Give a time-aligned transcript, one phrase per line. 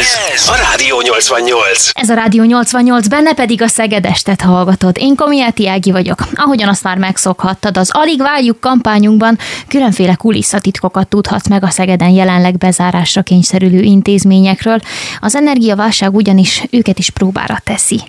[0.00, 1.90] Ez a Rádió 88.
[1.92, 4.96] Ez a Rádió 88, benne pedig a Szegedestet hallgatod.
[4.98, 6.18] Én Komiáti Ági vagyok.
[6.34, 12.58] Ahogyan azt már megszokhattad, az Alig Várjuk kampányunkban különféle kulisszatitkokat tudhatsz meg a Szegeden jelenleg
[12.58, 14.78] bezárásra kényszerülő intézményekről.
[15.20, 18.00] Az energiaválság ugyanis őket is próbára teszi.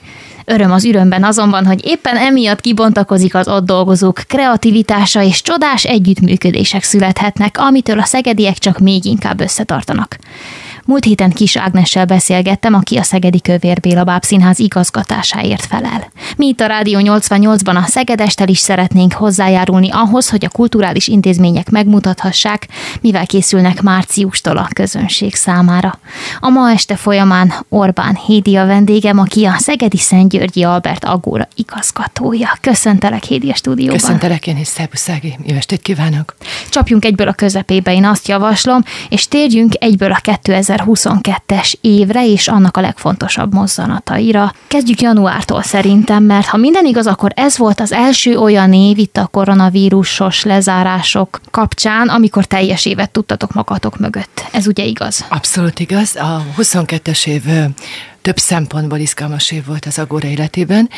[0.46, 6.84] Öröm az ürömben azonban, hogy éppen emiatt kibontakozik az ott dolgozók kreativitása és csodás együttműködések
[6.84, 10.18] születhetnek, amitől a szegediek csak még inkább összetartanak.
[10.86, 16.12] Múlt héten Kis Ágnessel beszélgettem, aki a Szegedi Kövér Béla Bábszínház igazgatásáért felel.
[16.38, 21.70] Mi itt a Rádió 88-ban a Szegedestel is szeretnénk hozzájárulni ahhoz, hogy a kulturális intézmények
[21.70, 22.68] megmutathassák,
[23.02, 26.00] mivel készülnek márciustól a közönség számára.
[26.40, 32.58] A ma este folyamán Orbán Hédi a vendégem, aki a Szegedi Szentgyörgyi Albert Agóra igazgatója.
[32.62, 33.98] Köszöntelek Hédi a stúdióban.
[33.98, 36.36] Köszöntelek én is, szervuszági, jó estét kívánok!
[36.70, 42.48] Csapjunk egyből a közepébe, én azt javaslom, és térjünk egyből a 2000 2022-es évre és
[42.48, 44.54] annak a legfontosabb mozzanataira.
[44.68, 49.18] Kezdjük januártól szerintem, mert ha minden igaz, akkor ez volt az első olyan év itt
[49.18, 54.46] a koronavírusos lezárások kapcsán, amikor teljes évet tudtatok magatok mögött.
[54.52, 55.26] Ez ugye igaz?
[55.30, 56.16] Abszolút igaz.
[56.16, 57.44] A 22-es év
[58.22, 60.90] több szempontból izgalmas év volt az Agóra életében.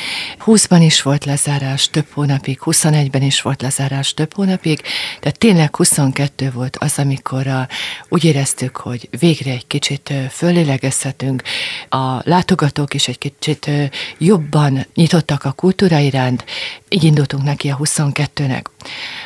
[0.46, 4.82] 20-ban is volt lezárás több hónapig, 21-ben is volt lezárás több hónapig,
[5.22, 7.68] de tényleg 22 volt az, amikor a,
[8.10, 11.42] úgy éreztük, hogy végre egy kicsit fölélegezhetünk,
[11.90, 13.70] a látogatók is egy kicsit
[14.18, 16.46] jobban nyitottak a kultúra iránt,
[16.90, 18.64] így indultunk neki a 22-nek.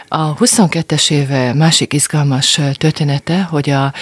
[0.08, 3.94] A 22-es év másik izgalmas története, hogy a,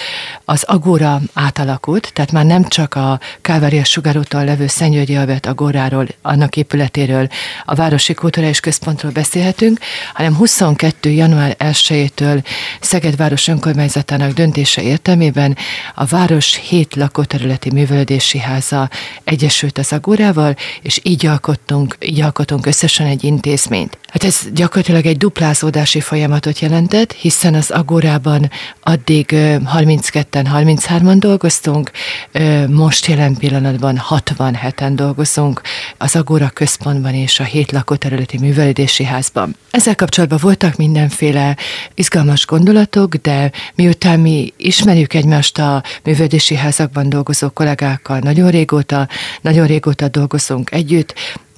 [0.45, 6.57] az Agóra átalakult, tehát már nem csak a Kávária sugárúton levő Szentgyörgyi Albert Agóráról, annak
[6.57, 7.27] épületéről,
[7.65, 9.79] a Városi Kulturális Központról beszélhetünk,
[10.13, 11.09] hanem 22.
[11.09, 12.43] január 1-től
[12.79, 15.57] Szeged város önkormányzatának döntése értelmében
[15.95, 18.89] a város hét lakóterületi művelődési háza
[19.23, 23.97] egyesült az Agórával, és így alkottunk, így alkotunk összesen egy intézményt.
[24.07, 28.51] Hát ez gyakorlatilag egy duplázódási folyamatot jelentett, hiszen az Agórában
[28.81, 31.91] addig 32-en, 33-an dolgoztunk,
[32.67, 35.61] most jelen pillanatban 67-en dolgozunk
[35.97, 39.55] az Agóra központban és a hét lakóterületi művelődési házban.
[39.71, 41.57] Ezzel kapcsolatban voltak mindenféle
[41.93, 49.07] izgalmas gondolatok, de miután mi ismerjük egymást a művelődési házakban dolgozó kollégákkal nagyon régóta,
[49.41, 51.13] nagyon régóta dolgozunk együtt,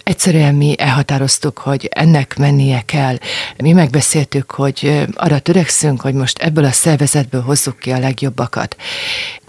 [0.07, 3.17] Egyszerűen mi elhatároztuk, hogy ennek mennie kell.
[3.57, 8.75] Mi megbeszéltük, hogy arra törekszünk, hogy most ebből a szervezetből hozzuk ki a legjobbakat.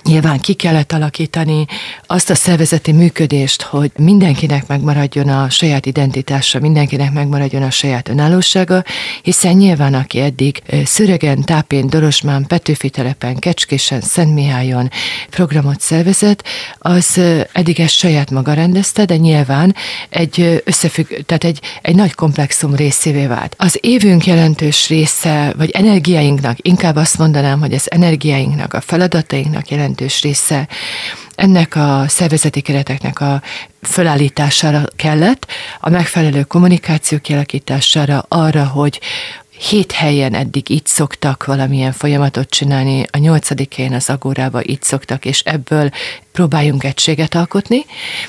[0.04, 1.66] Nyilván ki kellett alakítani
[2.06, 8.84] azt a szervezeti működést, hogy mindenkinek megmaradjon a saját identitása, mindenkinek megmaradjon a saját önállósága,
[9.22, 14.90] hiszen nyilván aki eddig Szöregen, Tápén, Dorosmán, Petőfi telepen, Kecskésen, Szentmihályon
[15.30, 16.44] programot szervezett,
[16.78, 17.20] az
[17.52, 19.74] eddig ezt saját maga rendezte, de nyilván
[20.08, 23.54] egy összefügg, tehát egy, egy nagy komplexum részévé vált.
[23.58, 29.87] Az évünk jelentős része, vagy energiáinknak, inkább azt mondanám, hogy az energiáinknak, a feladatainknak jelentős
[29.88, 30.68] jelentős része.
[31.34, 33.42] Ennek a szervezeti kereteknek a
[33.82, 35.46] fölállítására kellett,
[35.80, 39.00] a megfelelő kommunikáció kialakítására, arra, hogy
[39.58, 45.40] hét helyen eddig így szoktak valamilyen folyamatot csinálni, a nyolcadikén az Agórába így szoktak, és
[45.40, 45.90] ebből
[46.32, 47.84] próbáljunk egységet alkotni.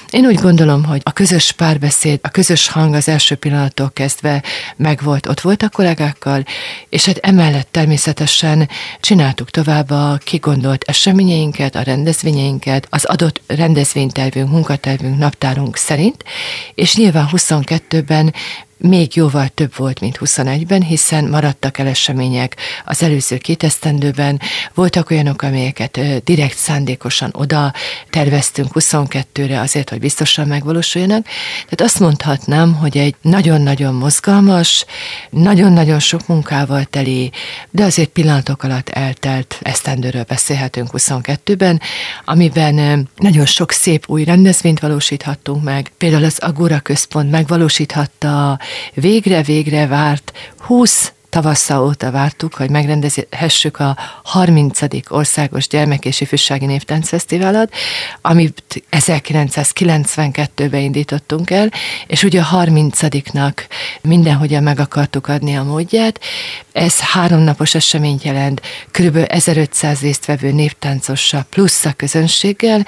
[0.10, 4.44] Én úgy gondolom, hogy a közös párbeszéd, a közös hang az első pillanattól kezdve
[4.76, 6.44] megvolt, ott volt a kollégákkal,
[6.90, 8.70] és hát emellett természetesen
[9.00, 16.24] csináltuk tovább a kigondolt eseményeinket, a rendezvényeinket, az adott rendezvénytervünk, munkatervünk, naptárunk szerint,
[16.76, 18.34] és nyilván 22-ben
[18.80, 24.40] még jóval több volt, mint 21-ben, hiszen maradtak el események az előző két esztendőben,
[24.74, 27.74] voltak olyanok, amelyeket direkt szándékosan oda
[28.10, 31.26] terveztünk 22-re azért, hogy biztosan megvalósuljanak.
[31.54, 34.86] Tehát azt mondhatnám, hogy egy nagyon-nagyon mozgalmas,
[35.30, 37.32] nagyon-nagyon sok munkával teli,
[37.70, 41.82] de azért pillanatok alatt eltelt esztendőről beszélhetünk 22-ben,
[42.26, 45.92] amiben nagyon sok szép új rendezvényt valósíthattunk meg.
[45.98, 48.60] Például az Agora Központ megvalósíthatta
[48.94, 54.80] végre-végre várt 20 tavasszal óta vártuk, hogy megrendezhessük a 30.
[55.10, 57.74] országos gyermek és ifjúsági névtáncfesztiválat,
[58.22, 61.72] amit 1992-ben indítottunk el,
[62.08, 63.54] és ugye a 30-nak
[64.02, 66.20] mindenhogyan meg akartuk adni a módját.
[66.72, 68.62] Ez háromnapos eseményt jelent,
[68.92, 69.26] kb.
[69.28, 72.86] 1500 résztvevő névtáncossal plusz a közönséggel,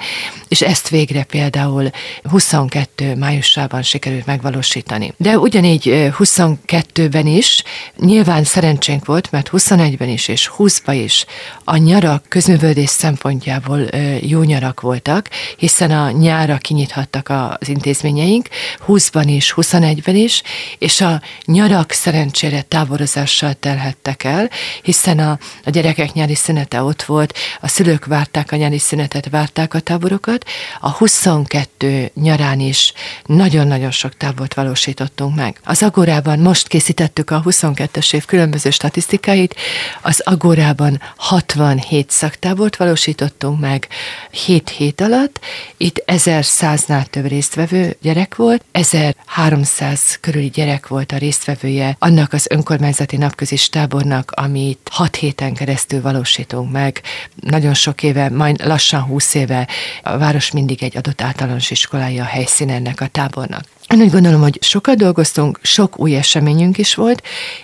[0.48, 1.90] és ezt végre például
[2.22, 5.14] 22 májusában sikerült megvalósítani.
[5.16, 5.82] De ugyanígy
[6.18, 7.62] 22-ben is
[7.96, 11.24] nyilván Nyilván szerencsénk volt, mert 21-ben is és 20-ban is
[11.64, 13.80] a nyarak közművődés szempontjából
[14.20, 18.48] jó nyarak voltak, hiszen a nyára kinyithattak az intézményeink,
[18.86, 20.42] 20-ban is, 21-ben is,
[20.78, 24.50] és a nyarak szerencsére táborozással telhettek el,
[24.82, 29.74] hiszen a, a gyerekek nyári szünete ott volt, a szülők várták a nyári szünetet, várták
[29.74, 30.44] a táborokat,
[30.80, 32.92] a 22 nyarán is
[33.24, 35.60] nagyon-nagyon sok tábort valósítottunk meg.
[35.64, 39.54] Az Agorában most készítettük a 22-es év különböző statisztikáit,
[40.02, 43.88] az Agorában 67 szaktábort valósítottunk meg
[44.30, 45.40] 7 hét alatt,
[45.76, 53.16] itt 1100-nál több résztvevő gyerek volt, 1300 körüli gyerek volt a résztvevője annak az önkormányzati
[53.16, 57.02] napközis tábornak, amit 6 héten keresztül valósítunk meg.
[57.34, 59.68] Nagyon sok éve, majd lassan 20 éve
[60.02, 63.64] a város mindig egy adott általános iskolája a helyszín ennek a tábornak.
[63.92, 67.22] Én úgy gondolom, hogy sokat dolgoztunk, sok új eseményünk is volt,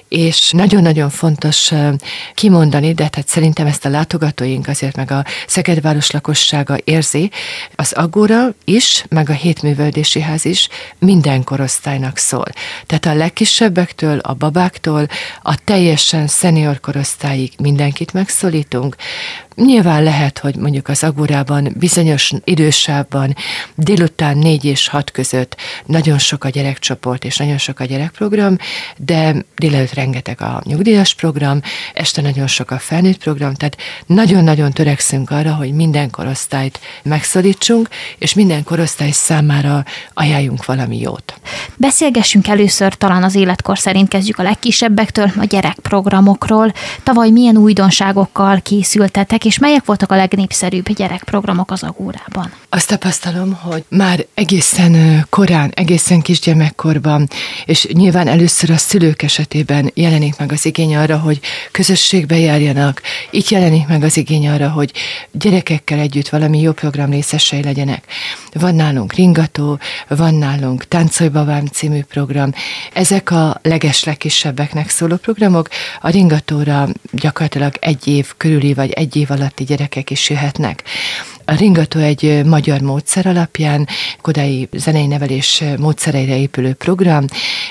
[0.09, 1.73] és nagyon-nagyon fontos
[2.35, 7.31] kimondani, de hát szerintem ezt a látogatóink azért meg a Szegedváros lakossága érzi,
[7.77, 12.47] az Agóra is, meg a Hétművöldési Ház is minden korosztálynak szól.
[12.87, 15.07] Tehát a legkisebbektől, a babáktól,
[15.43, 18.97] a teljesen szenior korosztályig mindenkit megszólítunk.
[19.65, 23.37] Nyilván lehet, hogy mondjuk az Agórában bizonyos idősában
[23.75, 25.57] délután négy és hat között
[25.87, 28.57] nagyon sok a gyerekcsoport és nagyon sok a gyerekprogram,
[28.97, 31.61] de délelőtt rengeteg a nyugdíjas program,
[31.95, 33.77] este nagyon sok a felnőtt program, tehát
[34.07, 37.89] nagyon-nagyon törekszünk arra, hogy minden korosztályt megszólítsunk,
[38.19, 39.85] és minden korosztály számára
[40.15, 41.41] ajánljunk valami jót.
[41.77, 46.73] Beszélgessünk először, talán az életkor szerint kezdjük a legkisebbektől, a gyerekprogramokról.
[47.03, 52.53] Tavaly milyen újdonságokkal készültetek, és melyek voltak a legnépszerűbb gyerekprogramok az Agórában?
[52.69, 57.29] Azt tapasztalom, hogy már egészen korán, egészen kisgyermekkorban,
[57.65, 61.41] és nyilván először a szülők esetében jelenik meg az igény arra, hogy
[61.71, 63.03] közösségbe járjanak.
[63.31, 64.93] Itt jelenik meg az igény arra, hogy
[65.33, 68.05] gyerekekkel együtt valami jó program részesei legyenek.
[68.53, 69.79] Van nálunk ringató,
[70.09, 72.53] van nálunk Táncolj Babám című program.
[72.93, 75.69] Ezek a leges legkisebbeknek szóló programok.
[76.01, 80.83] A ringatóra gyakorlatilag egy év körüli vagy egy év alatti gyerekek is jöhetnek.
[81.51, 83.89] A ringató egy magyar módszer alapján,
[84.21, 87.25] kodai zenei nevelés módszereire épülő program,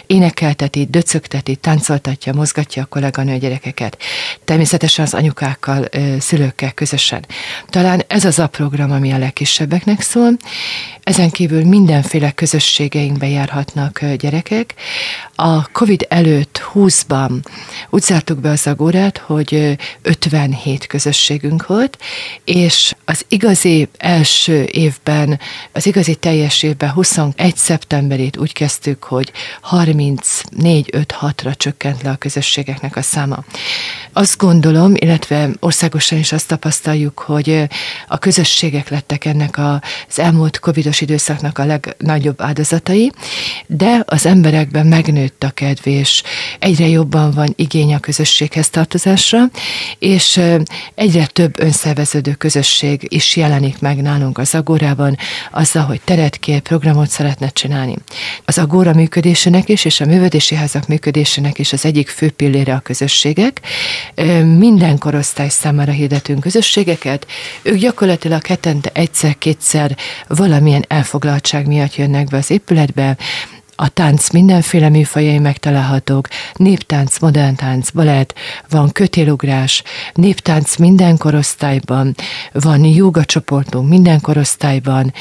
[0.07, 3.97] énekelteti, döcögteti, táncoltatja, mozgatja a kolléganő gyerekeket.
[4.43, 5.85] Természetesen az anyukákkal,
[6.19, 7.25] szülőkkel közösen.
[7.69, 10.31] Talán ez az a program, ami a legkisebbeknek szól.
[11.03, 14.73] Ezen kívül mindenféle közösségeinkbe járhatnak gyerekek.
[15.35, 17.31] A COVID előtt 20-ban
[17.89, 21.97] úgy zártuk be az agórát, hogy 57 közösségünk volt,
[22.43, 23.65] és az igazi
[23.97, 25.39] első évben,
[25.71, 29.31] az igazi teljes évben 21 szeptemberét úgy kezdtük, hogy
[29.71, 33.43] 34-5-6-ra csökkent le a közösségeknek a száma.
[34.13, 37.63] Azt gondolom, illetve országosan is azt tapasztaljuk, hogy
[38.07, 43.11] a közösségek lettek ennek az elmúlt covidos időszaknak a legnagyobb áldozatai,
[43.67, 46.23] de az emberekben megnőtt a kedv, és
[46.59, 49.43] egyre jobban van igény a közösséghez tartozásra,
[49.99, 50.41] és
[50.95, 55.17] egyre több önszerveződő közösség is jelenik meg nálunk az Agórában,
[55.51, 57.95] azzal, hogy teret kér, programot szeretne csinálni.
[58.45, 62.79] Az Agóra működésének is, és a művődési házak működésének is az egyik fő pillére a
[62.79, 63.61] közösségek.
[64.57, 67.27] Minden korosztály számára hirdetünk közösségeket.
[67.61, 73.17] Ők gyakorlatilag hetente egyszer-kétszer valamilyen elfoglaltság miatt jönnek be az épületbe,
[73.79, 78.33] a tánc mindenféle műfajai megtalálhatók, néptánc, modern tánc, balett,
[78.69, 82.15] van kötélugrás, néptánc minden korosztályban,
[82.51, 85.13] van joga csoportunk minden korosztályban,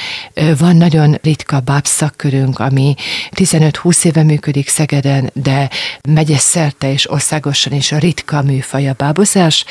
[0.59, 2.95] van nagyon ritka bábszakkörünk, ami
[3.31, 5.71] 15-20 éve működik Szegeden, de
[6.09, 9.65] megyes szerte és országosan is a ritka műfaj a bábozás.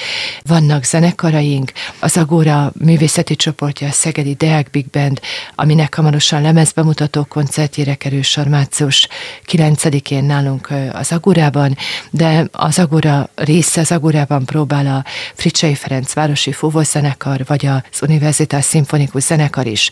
[0.43, 5.19] Vannak zenekaraink, az Agóra művészeti csoportja, a Szegedi Deák Big Band,
[5.55, 8.47] aminek hamarosan lemezbemutató koncertjére kerül sor
[8.79, 9.07] március
[9.51, 11.77] 9-én nálunk az Agurában,
[12.09, 18.65] de az Agura része az Agurában próbál a Fricsei Ferenc Városi Fúvózenekar, vagy az Universitás
[18.65, 19.91] Szimfonikus Zenekar is.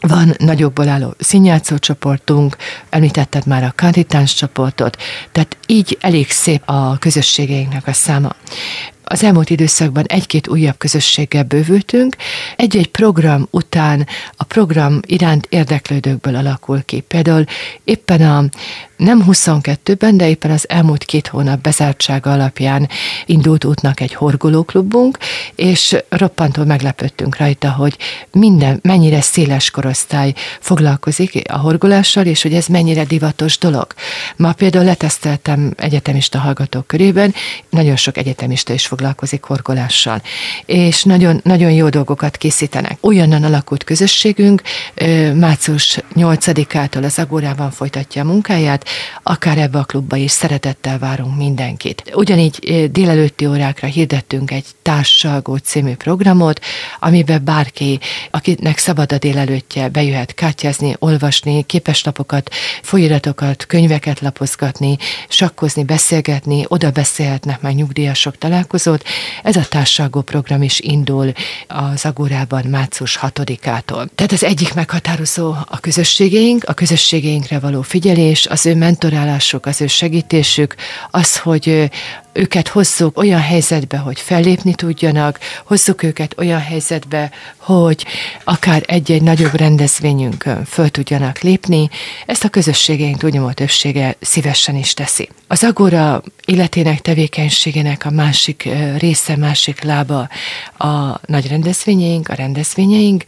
[0.00, 2.56] Van nagyokból álló színjátszó csoportunk,
[2.88, 4.96] említetted már a kanditáns csoportot,
[5.32, 8.34] tehát így elég szép a közösségeinknek a száma
[9.08, 12.16] az elmúlt időszakban egy-két újabb közösséggel bővültünk.
[12.56, 17.00] Egy-egy program után a program iránt érdeklődőkből alakul ki.
[17.00, 17.44] Például
[17.84, 18.44] éppen a
[18.96, 22.88] nem 22-ben, de éppen az elmúlt két hónap bezártsága alapján
[23.26, 25.18] indult útnak egy horgolóklubunk,
[25.54, 27.96] és roppantól meglepődtünk rajta, hogy
[28.32, 33.86] minden, mennyire széles korosztály foglalkozik a horgolással, és hogy ez mennyire divatos dolog.
[34.36, 37.34] Ma például leteszteltem egyetemista hallgatók körében,
[37.70, 40.22] nagyon sok egyetemista is foglalkozik horgolással,
[40.66, 42.98] és nagyon, nagyon jó dolgokat készítenek.
[43.00, 44.62] Olyanan alakult közösségünk,
[45.34, 48.85] március 8-ától az Agórában folytatja a munkáját,
[49.22, 52.02] akár ebbe a klubba is szeretettel várunk mindenkit.
[52.14, 56.60] Ugyanígy délelőtti órákra hirdettünk egy Társalgó című programot,
[57.00, 58.00] amiben bárki,
[58.30, 62.50] akinek szabad a délelőttje, bejöhet kártyázni, olvasni, képeslapokat,
[62.82, 64.96] folyiratokat, könyveket lapozgatni,
[65.28, 69.04] sakkozni, beszélgetni, oda beszélhetnek meg nyugdíjasok találkozót.
[69.42, 71.32] Ez a Társalgó program is indul
[71.66, 74.06] az Agórában március 6-ától.
[74.14, 79.86] Tehát az egyik meghatározó a közösségeink, a közösségeinkre való figyelés, az ő mentorálásuk, az ő
[79.86, 80.74] segítésük,
[81.10, 81.90] az, hogy
[82.36, 88.06] őket hozzuk olyan helyzetbe, hogy fellépni tudjanak, hozzuk őket olyan helyzetbe, hogy
[88.44, 91.88] akár egy-egy nagyobb rendezvényünkön föl tudjanak lépni,
[92.26, 95.28] ezt a közösségeink túlnyomó többsége szívesen is teszi.
[95.46, 98.68] Az Agora életének, tevékenységének a másik
[98.98, 100.28] része, másik lába
[100.78, 103.24] a nagy rendezvényeink, a rendezvényeink,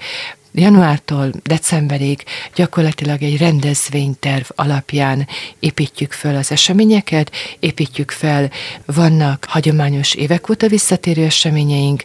[0.59, 2.23] januártól decemberig
[2.55, 5.29] gyakorlatilag egy rendezvényterv alapján
[5.61, 8.51] építjük fel az eseményeket, építjük fel,
[8.87, 12.03] vannak hagyományos évek óta visszatérő eseményeink,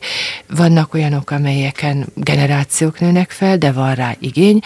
[0.48, 4.60] vannak olyanok, amelyeken generációk nőnek fel, de van rá igény,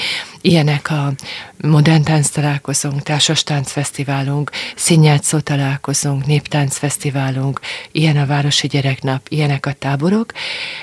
[0.47, 1.13] ilyenek a
[1.61, 7.59] modern tánc találkozónk, társas táncfesztiválunk, színjátszó találkozónk, néptáncfesztiválunk,
[7.91, 10.31] ilyen a Városi Gyereknap, ilyenek a táborok.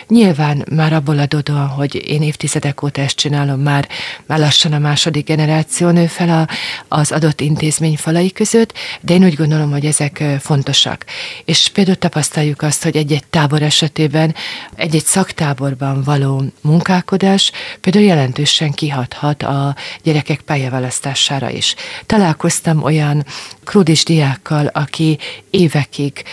[0.08, 3.88] Nyilván már abból adódóan, hogy én évtizedek óta ezt csinálom, már,
[4.26, 6.48] már lassan a második generáció nő fel a,
[6.96, 11.04] az adott intézmény falai között, de én úgy gondolom, hogy ezek fontosak.
[11.44, 14.34] És például tapasztaljuk azt, hogy egy-egy tábor esetében,
[14.76, 19.53] egy-egy szaktáborban való munkálkodás például jelentősen kihathat a
[20.02, 21.74] gyerekek pályaválasztására is.
[22.06, 23.24] Találkoztam olyan
[23.64, 25.18] krudis diákkal, aki
[25.50, 26.24] évekig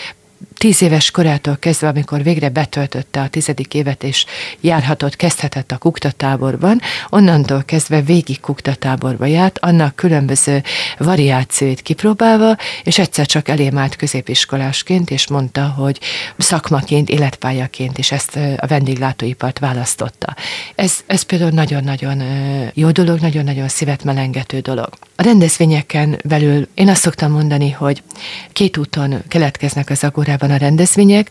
[0.61, 4.25] tíz éves korától kezdve, amikor végre betöltötte a tizedik évet, és
[4.59, 10.63] járhatott, kezdhetett a kuktatáborban, onnantól kezdve végig kuktatáborba járt, annak különböző
[10.97, 15.99] variációit kipróbálva, és egyszer csak elém állt középiskolásként, és mondta, hogy
[16.37, 20.35] szakmaként, életpályaként is ezt a vendéglátóipart választotta.
[20.75, 22.23] Ez, ez például nagyon-nagyon
[22.73, 24.89] jó dolog, nagyon-nagyon szívet melengető dolog.
[25.15, 28.03] A rendezvényeken belül én azt szoktam mondani, hogy
[28.53, 31.29] két úton keletkeznek az agórában a rendezvények.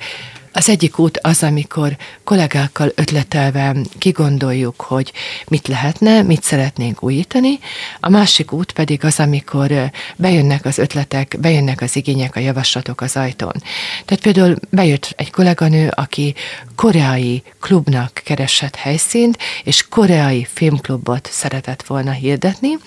[0.53, 5.13] Az egyik út az, amikor kollégákkal ötletelve kigondoljuk, hogy
[5.49, 7.59] mit lehetne, mit szeretnénk újítani.
[8.01, 13.17] A másik út pedig az, amikor bejönnek az ötletek, bejönnek az igények, a javaslatok az
[13.17, 13.63] ajtón.
[14.05, 16.35] Tehát például bejött egy kolléganő, aki
[16.75, 22.79] koreai klubnak keresett helyszínt, és koreai filmklubot szeretett volna hirdetni,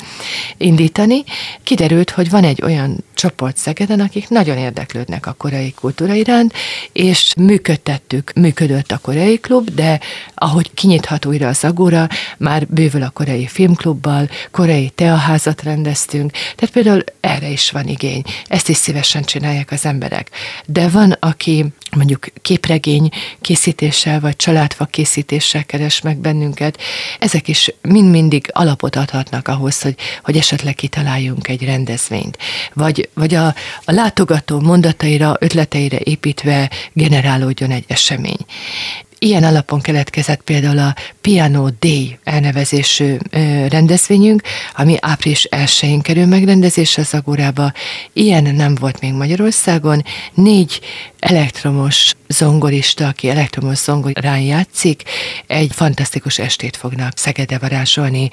[0.58, 1.24] indítani.
[1.64, 6.54] Kiderült, hogy van egy olyan csoport Szegeden, akik nagyon érdeklődnek a koreai kultúra iránt,
[6.92, 10.00] és működtettük, működött a koreai klub, de
[10.36, 12.08] ahogy kinyithat újra az Agora,
[12.38, 18.22] már bővül a koreai filmklubbal, koreai teaházat rendeztünk, tehát például erre is van igény.
[18.48, 20.30] Ezt is szívesen csinálják az emberek.
[20.66, 23.10] De van, aki mondjuk képregény
[23.42, 26.78] készítéssel, vagy családfa készítéssel keres meg bennünket,
[27.20, 32.38] ezek is mind-mindig alapot adhatnak ahhoz, hogy, hogy esetleg kitaláljunk egy rendezvényt.
[32.74, 33.46] Vagy, vagy a,
[33.86, 36.70] a látogató mondataira, ötleteire építve
[37.44, 38.46] generálódjon egy esemény.
[39.20, 43.18] Ilyen alapon keletkezett például a Piano Day elnevezésű
[43.70, 44.42] rendezvényünk,
[44.76, 47.72] ami április 1-én kerül megrendezésre az Agórába.
[48.14, 50.04] Ilyen nem volt még Magyarországon.
[50.34, 50.80] Négy
[51.20, 55.04] elektromos zongorista, aki elektromos zongorán játszik,
[55.48, 58.30] egy fantasztikus estét fognak Szegede varázsolni,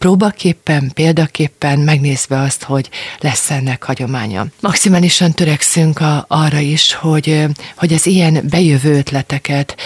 [0.00, 2.88] próbaképpen, példaképpen megnézve azt, hogy
[3.18, 4.46] lesz ennek hagyománya.
[4.60, 7.44] Maximálisan törekszünk a, arra is, hogy,
[7.76, 9.76] hogy az ilyen bejövő ötleteket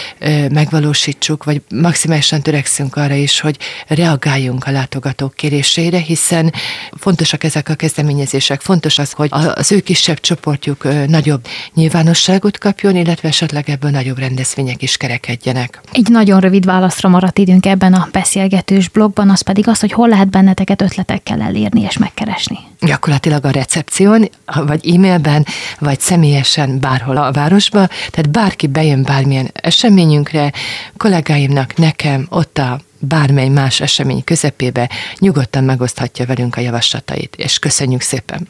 [0.51, 3.57] megvalósítsuk, vagy maximálisan törekszünk arra is, hogy
[3.87, 6.53] reagáljunk a látogatók kérésére, hiszen
[6.91, 13.27] fontosak ezek a kezdeményezések, fontos az, hogy az ő kisebb csoportjuk nagyobb nyilvánosságot kapjon, illetve
[13.27, 15.81] esetleg ebből nagyobb rendezvények is kerekedjenek.
[15.91, 20.07] Egy nagyon rövid válaszra maradt időnk ebben a beszélgetős blogban, az pedig az, hogy hol
[20.07, 22.57] lehet benneteket ötletekkel elérni és megkeresni?
[22.79, 24.29] Gyakorlatilag a recepción,
[24.65, 25.45] vagy e-mailben,
[25.79, 30.51] vagy személyesen bárhol a városba, tehát bárki bejön bármilyen eseményünkre,
[30.97, 38.01] kollégáimnak, nekem, ott a bármely más esemény közepébe nyugodtan megoszthatja velünk a javaslatait, és köszönjük
[38.01, 38.47] szépen!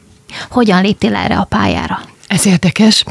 [0.50, 2.00] Hogyan léptél erre a pályára?
[2.26, 3.04] Ez érdekes.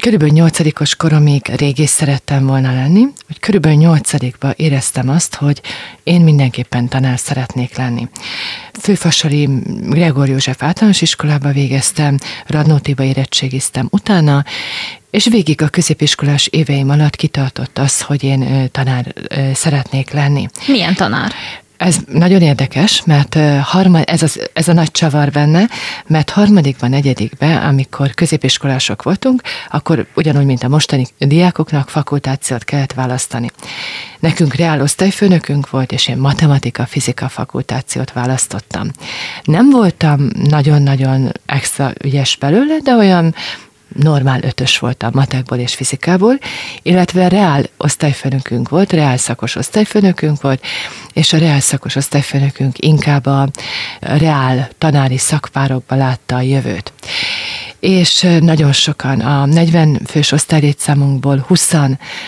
[0.00, 5.60] Körülbelül nyolcadikos koromig régész szerettem volna lenni, hogy körülbelül nyolcadikban éreztem azt, hogy
[6.02, 8.08] én mindenképpen tanár szeretnék lenni.
[8.80, 9.48] Főfasali
[9.88, 14.44] Gregor József általános iskolába végeztem, Radnótiba érettségiztem utána,
[15.10, 19.14] és végig a középiskolás éveim alatt kitartott az, hogy én tanár
[19.54, 20.48] szeretnék lenni.
[20.66, 21.32] Milyen tanár?
[21.76, 25.68] Ez nagyon érdekes, mert harma, ez, az, ez a nagy csavar benne,
[26.06, 33.50] mert harmadikban, negyedikben, amikor középiskolások voltunk, akkor ugyanúgy, mint a mostani diákoknak fakultációt kellett választani.
[34.20, 38.90] Nekünk reál osztályfőnökünk volt, és én matematika-fizika fakultációt választottam.
[39.44, 43.34] Nem voltam nagyon-nagyon extra ügyes belőle, de olyan
[43.94, 46.38] normál ötös voltam matekból és fizikából,
[46.82, 50.62] illetve reál osztályfőnökünk volt, reál szakos osztályfőnökünk volt,
[51.12, 53.48] és a reál szakos osztályfőnökünk inkább a
[54.00, 56.92] reál tanári szakpárokba látta a jövőt.
[57.80, 61.74] És nagyon sokan, a 40 fős osztálylétszámunkból 20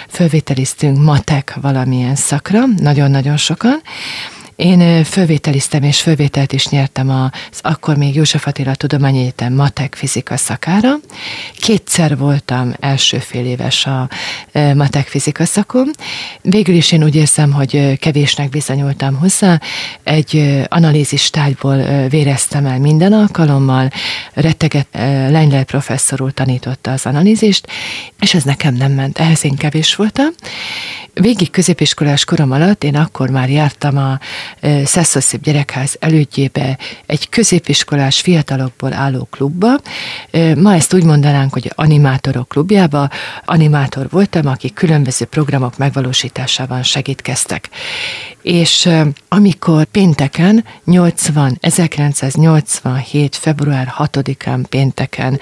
[0.09, 3.83] fölvételiztünk matek valamilyen szakra, nagyon-nagyon sokan,
[4.57, 10.95] én fölvételiztem és fölvételt is nyertem az akkor még József Attila Tudományegyetem matek fizika szakára.
[11.59, 14.09] Kétszer voltam első fél éves a
[14.75, 15.91] matek fizika szakon.
[16.43, 19.61] Végül is én úgy érzem, hogy kevésnek bizonyultam hozzá.
[20.03, 23.91] Egy analízis tárgyból véreztem el minden alkalommal.
[24.33, 24.87] Retteget
[25.31, 27.67] Lengyel professzor úr tanította az analízist,
[28.21, 29.19] és ez nekem nem ment.
[29.19, 30.29] Ehhez én kevés voltam.
[31.21, 34.19] Végig középiskolás korom alatt én akkor már jártam a
[34.85, 39.81] Szeszoszép Gyerekház elődjébe egy középiskolás fiatalokból álló klubba.
[40.57, 43.09] Ma ezt úgy mondanánk, hogy animátorok klubjába.
[43.45, 47.69] Animátor voltam, aki különböző programok megvalósításában segítkeztek.
[48.47, 48.89] És
[49.29, 53.37] amikor pénteken, 80, 1987.
[53.37, 55.41] február 6-án pénteken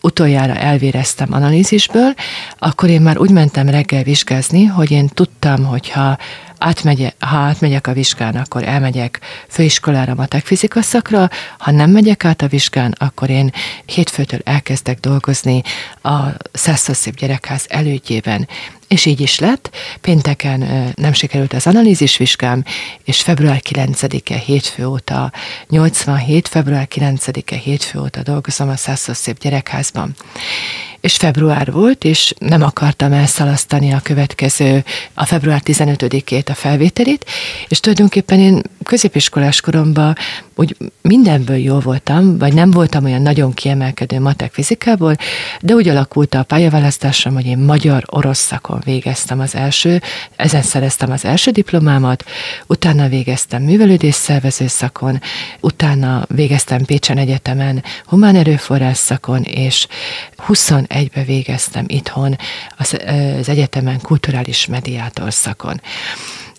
[0.00, 2.14] utoljára elvéreztem analízisből,
[2.58, 6.18] akkor én már úgy mentem reggel vizsgázni, hogy én tudtam, hogyha
[6.58, 12.42] átmegy, ha átmegyek a vizsgán, akkor elmegyek főiskolára matek fizika szakra, ha nem megyek át
[12.42, 13.52] a vizsgán, akkor én
[13.86, 15.62] hétfőtől elkezdek dolgozni
[16.02, 18.48] a Szeszaszép Gyerekház elődjében.
[18.88, 19.70] És így is lett.
[20.00, 22.64] Pénteken nem sikerült az analízis vizsgám,
[23.04, 25.32] és február 9-e hétfő óta,
[25.68, 26.48] 87.
[26.48, 30.14] február 9-e hétfő óta dolgozom a Szeszaszép Gyerekházban
[31.04, 37.24] és február volt, és nem akartam elszalasztani a következő, a február 15-ét a felvételit,
[37.68, 40.14] és tulajdonképpen én középiskolás koromban
[40.54, 45.16] úgy mindenből jó voltam, vagy nem voltam olyan nagyon kiemelkedő matek fizikából,
[45.60, 50.02] de úgy alakult a pályaválasztásom, hogy én magyar-orosz szakon végeztem az első,
[50.36, 52.24] ezen szereztem az első diplomámat,
[52.66, 55.20] utána végeztem művelődés szervező szakon,
[55.60, 59.86] utána végeztem Pécsen Egyetemen humán erőforrás szakon, és
[60.48, 62.36] 21-be végeztem itthon
[62.76, 62.98] az,
[63.38, 65.80] az egyetemen kulturális mediátor szakon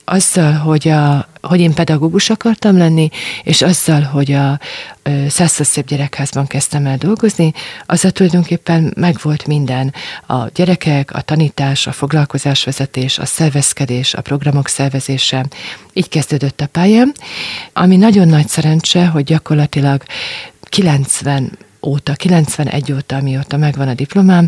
[0.05, 3.09] azzal, hogy, a, hogy én pedagógus akartam lenni,
[3.43, 4.59] és azzal, hogy a
[5.27, 7.53] Szászos Szép Gyerekházban kezdtem el dolgozni,
[7.85, 9.93] azzal tulajdonképpen megvolt minden.
[10.27, 15.45] A gyerekek, a tanítás, a foglalkozásvezetés, a szervezkedés, a programok szervezése.
[15.93, 17.11] Így kezdődött a pályám,
[17.73, 20.03] ami nagyon nagy szerencse, hogy gyakorlatilag
[20.69, 24.47] 90 óta, 91 óta, amióta megvan a diplomám,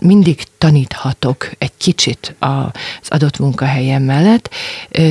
[0.00, 4.54] mindig taníthatok egy kicsit az adott munkahelyem mellett.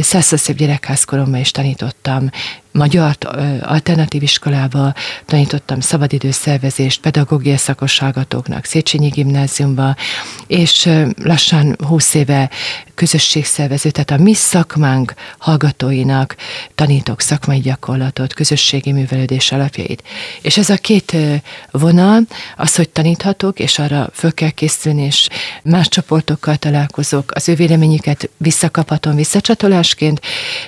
[0.02, 2.30] Szeszaszép gyerekházkoromban is tanítottam
[2.76, 3.18] magyar
[3.62, 4.94] alternatív iskolába,
[5.26, 9.96] tanítottam szabadidőszervezést, pedagógiai szakosságatoknak Széchenyi gimnáziumba,
[10.48, 10.90] és
[11.24, 12.50] lassan 20 éve
[12.96, 16.36] közösségszervező, tehát a mi szakmánk hallgatóinak
[16.76, 20.04] tanítok szakmai gyakorlatot, közösségi művelődés alapjait.
[20.42, 21.16] És ez a két
[21.72, 22.22] vonal,
[22.56, 25.30] az, hogy taníthatok, és arra föl kell készülni, és
[25.64, 30.22] más csoportokkal találkozok, az ő véleményüket visszakaphatom visszacsatolásként,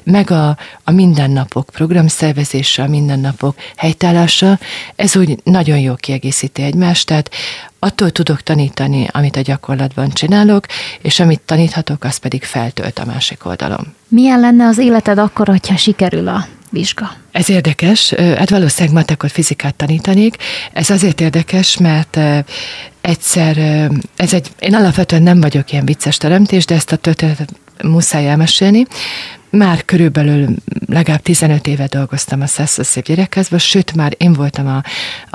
[0.04, 4.60] meg a, a mindennapok programszervezése, a mindennapok helytállása,
[4.96, 7.30] ez úgy nagyon jó kiegészíti egymást, tehát
[7.80, 10.66] attól tudok tanítani, amit a gyakorlatban csinálok,
[11.02, 13.94] és amit taníthatok, az pedig feltölt a másik oldalon.
[14.08, 17.14] Milyen lenne az életed akkor, hogyha sikerül a vizsga?
[17.32, 20.36] Ez érdekes, hát valószínűleg matekot, fizikát tanítanék.
[20.74, 22.20] Ez azért érdekes, mert
[23.02, 23.58] egyszer,
[24.16, 27.50] ez egy, én alapvetően nem vagyok ilyen vicces teremtés, de ezt a történetet
[27.84, 28.86] muszáj elmesélni.
[29.50, 34.84] Már körülbelül legalább 15 éve dolgoztam a Szeszaszép gyerekházban, sőt már én voltam a,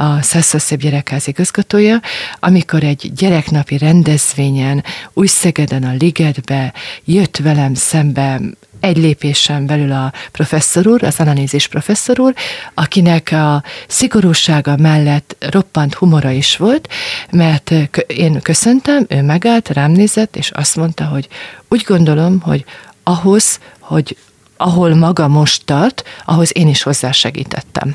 [0.03, 2.01] a Szeszaszép gyerekház igazgatója,
[2.41, 6.73] amikor egy gyereknapi rendezvényen, Új-Szegeden a Ligetbe
[7.05, 8.41] jött velem szembe
[8.83, 12.35] egy lépésen belül a professzor úr, az analízis professzor úr,
[12.75, 16.89] akinek a szigorúsága mellett roppant humora is volt,
[17.31, 17.71] mert
[18.07, 21.29] én köszöntem, ő megállt, rám nézett, és azt mondta, hogy
[21.69, 22.65] úgy gondolom, hogy
[23.03, 24.17] ahhoz, hogy
[24.63, 27.95] ahol maga most tart, ahhoz én is hozzásegítettem.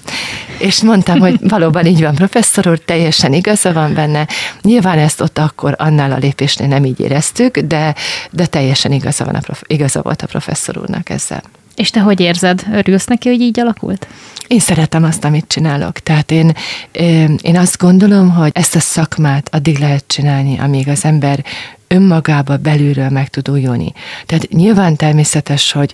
[0.57, 4.27] És mondtam, hogy valóban így van, professzor úr, teljesen igaza van benne.
[4.61, 7.95] Nyilván ezt ott akkor annál a lépésnél nem így éreztük, de,
[8.31, 11.43] de teljesen igaza, van a prof, igaza volt a professzor úrnak ezzel.
[11.75, 12.65] És te hogy érzed?
[12.71, 14.07] Örülsz neki, hogy így alakult?
[14.47, 15.99] Én szeretem azt, amit csinálok.
[15.99, 16.53] Tehát én,
[17.41, 21.43] én azt gondolom, hogy ezt a szakmát addig lehet csinálni, amíg az ember
[21.87, 23.93] önmagába belülről meg tud újulni.
[24.25, 25.93] Tehát nyilván természetes, hogy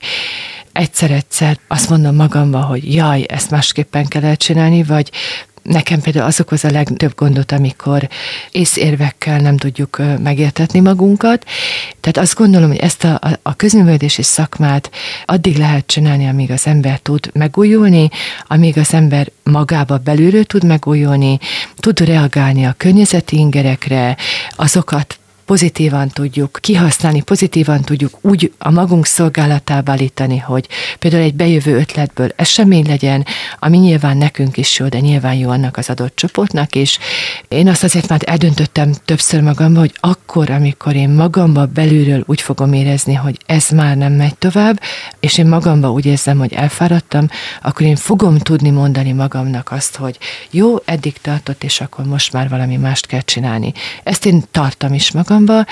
[0.74, 5.12] egyszer-egyszer azt mondom magamba, hogy jaj, ezt másképpen kell csinálni, vagy
[5.64, 8.10] Nekem például az okoz a legtöbb gondot, amikor
[8.52, 11.46] észérvekkel nem tudjuk megértetni magunkat.
[12.00, 14.92] Tehát azt gondolom, hogy ezt a, a közművelődési szakmát
[15.26, 18.10] addig lehet csinálni, amíg az ember tud megújulni,
[18.48, 21.40] amíg az ember magába belülről tud megújulni,
[21.76, 24.18] tud reagálni a környezeti ingerekre,
[24.56, 30.68] azokat pozitívan tudjuk kihasználni, pozitívan tudjuk úgy a magunk szolgálatába állítani, hogy
[31.00, 33.26] például egy bejövő ötletből esemény legyen,
[33.60, 37.00] ami nyilván nekünk is jó, de nyilván jó annak az adott csoportnak is.
[37.48, 42.74] Én azt azért már eldöntöttem többször magamban, hogy akkor, amikor én magamba belülről úgy fogom
[42.74, 44.82] érezni, hogy ez már nem megy tovább,
[45.20, 47.28] és én magamba úgy érzem, hogy elfáradtam,
[47.62, 50.18] akkor én fogom tudni mondani magamnak azt, hogy
[50.52, 53.74] jó, eddig tartott, és akkor most már valami mást kell csinálni.
[54.04, 55.66] Ezt én tartom is magam, magamba.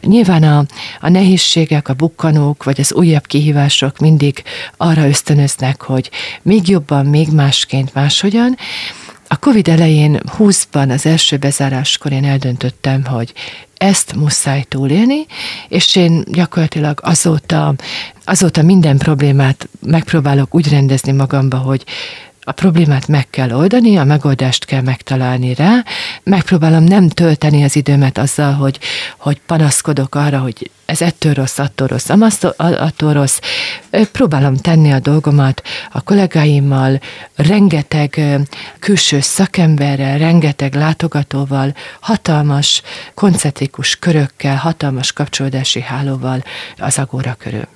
[0.00, 0.64] Nyilván a,
[1.00, 4.42] a nehézségek, a bukkanók, vagy az újabb kihívások mindig
[4.76, 6.10] arra ösztönöznek, hogy
[6.42, 8.56] még jobban, még másként, máshogyan.
[9.28, 13.32] A Covid elején 20-ban az első bezáráskor én eldöntöttem, hogy
[13.76, 15.26] ezt muszáj túlélni,
[15.68, 17.74] és én gyakorlatilag azóta,
[18.24, 21.84] azóta minden problémát megpróbálok úgy rendezni magamba, hogy
[22.48, 25.84] a problémát meg kell oldani, a megoldást kell megtalálni rá.
[26.22, 28.78] Megpróbálom nem tölteni az időmet azzal, hogy,
[29.16, 32.10] hogy panaszkodok arra, hogy ez ettől rossz, attól rossz,
[32.56, 33.38] attól rossz.
[34.12, 37.00] Próbálom tenni a dolgomat a kollégáimmal,
[37.36, 38.20] rengeteg
[38.78, 42.82] külső szakemberrel, rengeteg látogatóval, hatalmas
[43.14, 46.44] koncentrikus körökkel, hatalmas kapcsolódási hálóval
[46.76, 47.66] az agóra körül.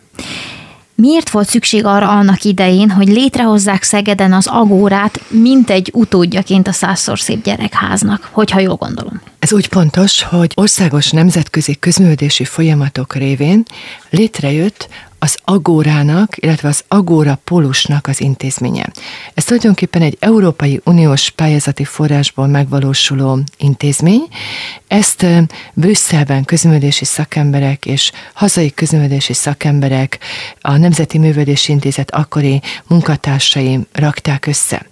[1.00, 6.72] Miért volt szükség arra annak idején, hogy létrehozzák Szegeden az agórát, mint egy utódjaként a
[6.72, 9.20] százszor szép gyerekháznak, hogyha jól gondolom?
[9.38, 13.62] Ez úgy pontos, hogy országos nemzetközi közművődési folyamatok révén
[14.10, 14.88] létrejött
[15.22, 18.87] az Agórának, illetve az Agóra Polusnak az intézménye.
[19.35, 24.22] Ez tulajdonképpen egy Európai Uniós pályázati forrásból megvalósuló intézmény.
[24.88, 25.26] Ezt
[25.74, 30.18] Brüsszelben közművelési szakemberek és hazai közművelési szakemberek,
[30.61, 34.87] a Nemzeti Művelési Intézet akkori munkatársai rakták össze.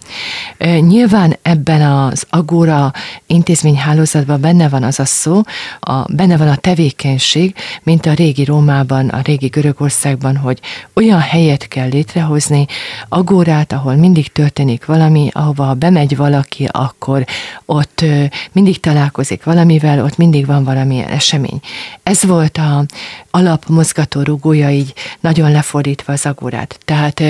[0.80, 2.92] Nyilván ebben az Agóra
[3.26, 5.40] intézményhálózatban benne van az a szó,
[5.80, 10.60] a, benne van a tevékenység, mint a régi Rómában, a régi Görögország világban, hogy
[10.94, 12.66] olyan helyet kell létrehozni,
[13.08, 17.24] agórát, ahol mindig történik valami, ahova bemegy valaki, akkor
[17.66, 18.04] ott
[18.52, 21.60] mindig találkozik valamivel, ott mindig van valamilyen esemény.
[22.02, 22.84] Ez volt a
[23.30, 26.78] alapmozgató rugója így nagyon lefordítva az agórát.
[26.84, 27.22] Tehát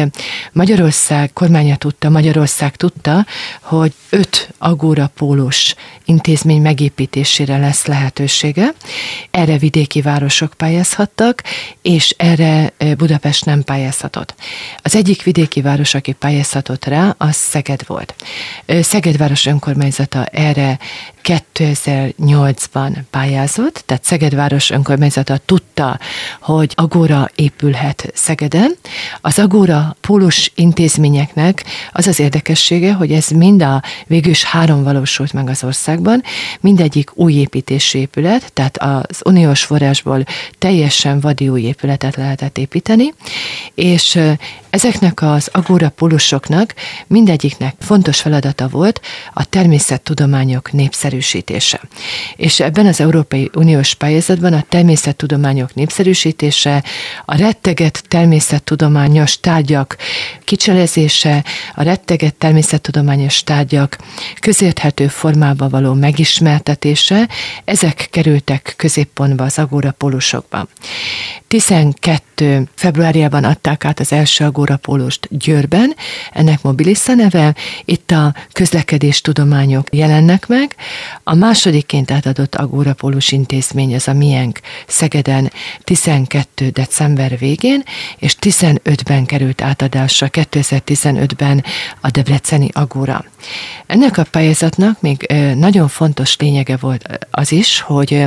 [0.53, 3.27] Magyarország kormánya tudta, Magyarország tudta,
[3.61, 5.75] hogy öt agóra pólus
[6.05, 8.73] intézmény megépítésére lesz lehetősége.
[9.31, 11.43] Erre vidéki városok pályázhattak,
[11.83, 14.35] és erre Budapest nem pályázhatott.
[14.77, 18.15] Az egyik vidéki város, aki pályázhatott rá, az Szeged volt.
[18.81, 20.79] Szeged város önkormányzata erre
[21.29, 25.99] 2008-ban pályázott, tehát Szeged város önkormányzata tudta,
[26.41, 28.77] hogy Agóra épülhet Szegeden.
[29.21, 35.33] Az Agóra pólus intézményeknek az az érdekessége, hogy ez mind a végül is három valósult
[35.33, 36.23] meg az országban,
[36.61, 40.25] mindegyik új építésű épület, tehát az uniós forrásból
[40.59, 43.15] teljesen vadi új épületet lehetett építeni,
[43.75, 44.21] és
[44.71, 46.75] ezeknek az agóra pólusoknak
[47.07, 49.01] mindegyiknek fontos feladata volt
[49.33, 50.73] a természettudományok
[51.19, 51.81] népszerűsítése.
[52.37, 56.85] És ebben az Európai Uniós pályázatban a természettudományok népszerűsítése,
[57.25, 59.97] a retteget természettudományos tárgyak
[60.45, 63.99] kicselezése, a retteget természettudományos tárgyak
[64.41, 67.29] közérthető formába való megismertetése,
[67.65, 70.69] ezek kerültek középpontba az agóra pólusokban.
[71.49, 75.95] 12 februárjában adták át az első agórapólust Győrben,
[76.33, 77.55] ennek Mobilissa neve,
[77.85, 80.77] itt a közlekedés tudományok jelennek meg.
[81.23, 85.53] A másodikként átadott agórapólus intézmény az a miénk Szegeden
[85.85, 86.69] 12.
[86.69, 87.83] december végén,
[88.19, 91.65] és 15-ben került átadásra, 2015-ben
[92.01, 93.25] a Debreceni Agóra.
[93.87, 98.25] Ennek a pályázatnak még nagyon fontos lényege volt az is, hogy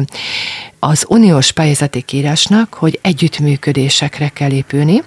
[0.84, 5.04] az uniós pályázati írásnak, hogy együttműködésekre kell épülni.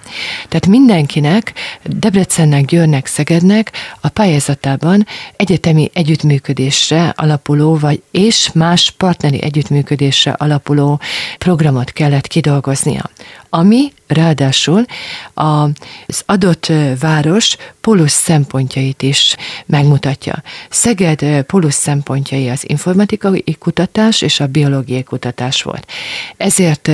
[0.47, 7.13] Tehát mindenkinek, Debrecennek, Győrnek, Szegednek a pályázatában egyetemi együttműködésre
[7.55, 10.99] alapuló, vagy és más partneri együttműködésre alapuló
[11.37, 13.09] programot kellett kidolgoznia
[13.55, 14.85] ami ráadásul
[15.33, 20.43] az adott város polusz szempontjait is megmutatja.
[20.69, 25.91] Szeged polusz szempontjai az informatikai kutatás és a biológiai kutatás volt.
[26.37, 26.91] Ezért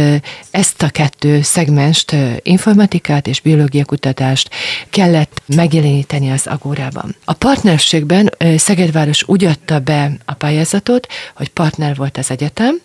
[0.51, 4.49] ezt a kettő szegmenst, informatikát és biológiai kutatást
[4.89, 7.15] kellett megjeleníteni az Agórában.
[7.25, 12.79] A partnerségben Szegedváros úgy adta be a pályázatot, hogy partner volt az egyetem,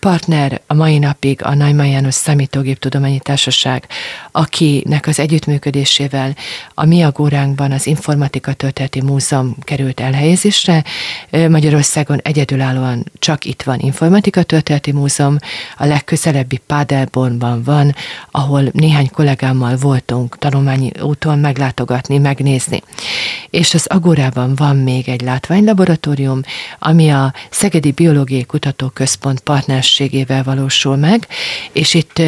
[0.00, 3.86] partner a mai napig a Neumann János Számítógép Tudományi Társaság,
[4.32, 6.36] akinek az együttműködésével
[6.74, 10.84] a mi agóránkban az Informatika Történeti Múzeum került elhelyezésre.
[11.48, 15.36] Magyarországon egyedülállóan csak itt van Informatika Történeti Múzeum,
[15.76, 17.94] a legközelebbi Paderbornban van,
[18.30, 22.82] ahol néhány kollégámmal voltunk tanulmányi úton meglátogatni, megnézni.
[23.50, 26.40] És az Agórában van még egy látványlaboratórium,
[26.78, 31.26] ami a Szegedi Biológiai Kutatóközpont partnerségével valósul meg,
[31.72, 32.22] és itt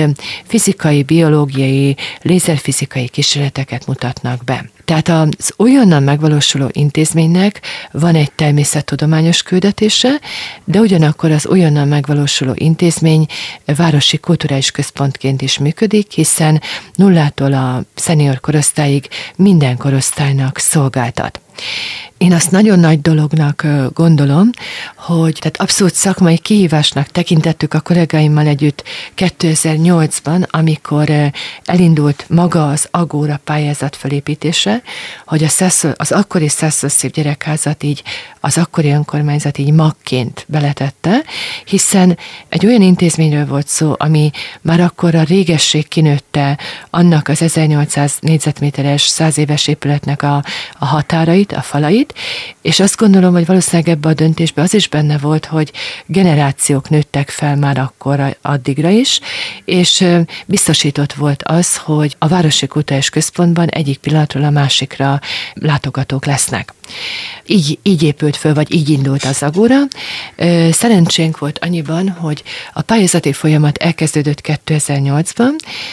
[0.46, 0.73] fizikai,
[1.06, 4.70] biológiai, lézerfizikai kísérleteket mutatnak be.
[4.84, 7.60] Tehát az olyannan megvalósuló intézménynek
[7.92, 10.20] van egy természettudományos küldetése,
[10.64, 13.26] de ugyanakkor az olyannan megvalósuló intézmény
[13.76, 16.60] városi kulturális központként is működik, hiszen
[16.94, 21.43] nullától a szenior korosztályig minden korosztálynak szolgáltat.
[22.18, 24.50] Én azt nagyon nagy dolognak gondolom,
[24.96, 28.84] hogy tehát abszolút szakmai kihívásnak tekintettük a kollégáimmal együtt
[29.16, 31.10] 2008-ban, amikor
[31.64, 34.82] elindult maga az Agóra pályázat felépítése,
[35.26, 38.02] hogy a Szeszol, az akkori Szeszoszép gyerekházat így
[38.40, 41.22] az akkori önkormányzat így magként beletette,
[41.64, 46.58] hiszen egy olyan intézményről volt szó, ami már akkor a régesség kinőtte
[46.90, 50.44] annak az 1800 négyzetméteres, száz éves épületnek a,
[50.78, 52.14] a határait, a falait,
[52.62, 55.72] és azt gondolom, hogy valószínűleg ebbe a döntésbe az is benne volt, hogy
[56.06, 59.20] generációk nőttek fel már akkor addigra is,
[59.64, 60.04] és
[60.46, 65.20] biztosított volt az, hogy a Városi Kultúrás Központban egyik pillanatról a másikra
[65.54, 66.72] látogatók lesznek.
[67.46, 69.80] Így, így épült föl, vagy így indult az Agora.
[70.70, 72.42] Szerencsénk volt annyiban, hogy
[72.72, 75.50] a pályázati folyamat elkezdődött 2008-ban,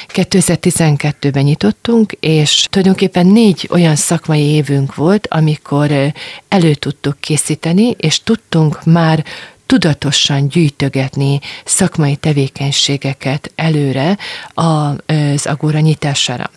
[0.08, 5.92] 2012-ben nyitottunk, és tulajdonképpen négy olyan szakmai évünk volt, amikor
[6.48, 9.26] elő tudtuk készíteni, és tudtunk már
[9.72, 14.18] tudatosan gyűjtögetni szakmai tevékenységeket előre
[14.54, 16.50] az agóra nyitására.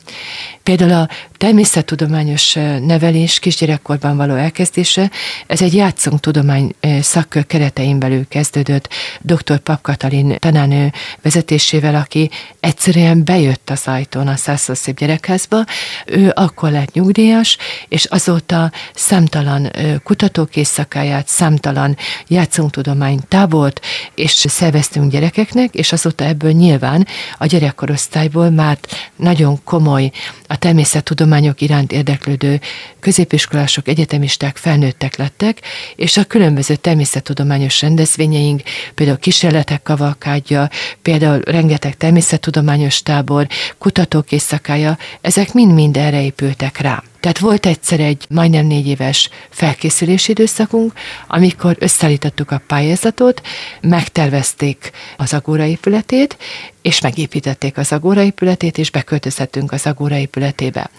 [0.62, 5.10] Például a természettudományos nevelés kisgyerekkorban való elkezdése,
[5.46, 8.88] ez egy játszunk tudomány szakkör keretein belül kezdődött
[9.20, 9.58] dr.
[9.58, 15.64] Pap Katalin tanánő vezetésével, aki egyszerűen bejött az ajtón a Szászország gyerekházba,
[16.06, 17.56] ő akkor lett nyugdíjas,
[17.88, 19.70] és azóta számtalan
[20.04, 21.96] kutatókészakáját, számtalan
[22.28, 23.80] játszunk tudomány tábort,
[24.14, 27.06] és szerveztünk gyerekeknek, és azóta ebből nyilván
[27.38, 28.78] a gyerekkorosztályból már
[29.16, 30.10] nagyon komoly
[30.46, 32.60] a természettudományok iránt érdeklődő
[33.00, 35.60] középiskolások, egyetemisták felnőttek lettek,
[35.96, 38.62] és a különböző természettudományos rendezvényeink,
[38.94, 40.68] például kísérletek kavalkádja,
[41.02, 43.46] például rengeteg természettudományos tábor,
[43.78, 47.02] kutatók éjszakája, ezek mind-mind erre épültek rá.
[47.24, 50.92] Tehát volt egyszer egy majdnem négy éves felkészülési időszakunk,
[51.26, 53.42] amikor összeállítottuk a pályázatot,
[53.80, 56.36] megtervezték az Agóra épületét,
[56.82, 60.90] és megépítették az Agóra épületét, és beköltözhettünk az Agóra épületébe.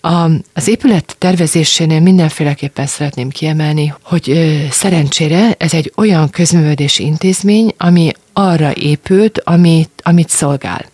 [0.00, 7.74] A, az épület tervezésénél mindenféleképpen szeretném kiemelni, hogy ö, szerencsére ez egy olyan közművődési intézmény,
[7.76, 10.84] ami arra épült, amit, amit szolgál.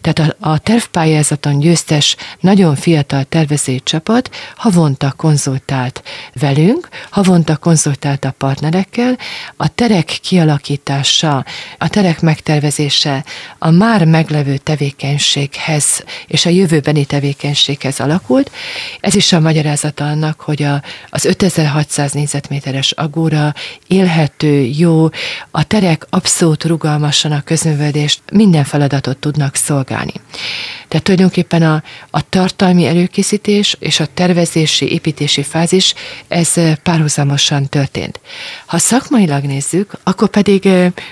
[0.00, 6.02] Tehát a, a tervpályázaton győztes, nagyon fiatal tervező csapat havonta konzultált
[6.40, 9.18] velünk, havonta konzultált a partnerekkel,
[9.56, 11.44] a terek kialakítása,
[11.78, 13.24] a terek megtervezése
[13.58, 18.50] a már meglevő tevékenységhez és a jövőbeni tevékenységhez alakult,
[19.00, 23.54] Ez is a magyarázata annak, hogy a, az 5600 négyzetméteres agóra
[23.86, 25.08] élhető, jó,
[25.50, 30.12] a terek abszolút rugalmasan a közművelést, minden feladatot tudnak szolgálni.
[30.88, 35.94] Tehát tulajdonképpen a, a tartalmi előkészítés és a tervezési, építési fázis,
[36.28, 38.20] ez párhuzamosan történt.
[38.66, 40.68] Ha szakmailag nézzük, akkor pedig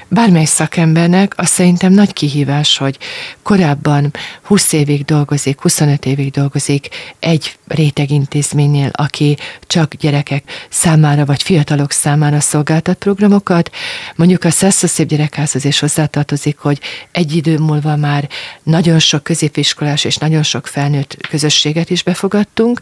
[0.09, 2.99] bármely szakembernek azt szerintem nagy kihívás, hogy
[3.43, 6.89] korábban 20 évig dolgozik, 25 évig dolgozik
[7.31, 13.71] egy réteg intézménynél, aki csak gyerekek számára vagy fiatalok számára szolgáltat programokat.
[14.17, 16.81] Mondjuk a Szeszó Szép Gyerekházhoz is hozzátartozik, hogy
[17.13, 18.29] egy idő múlva már
[18.63, 22.81] nagyon sok középiskolás és nagyon sok felnőtt közösséget is befogadtunk,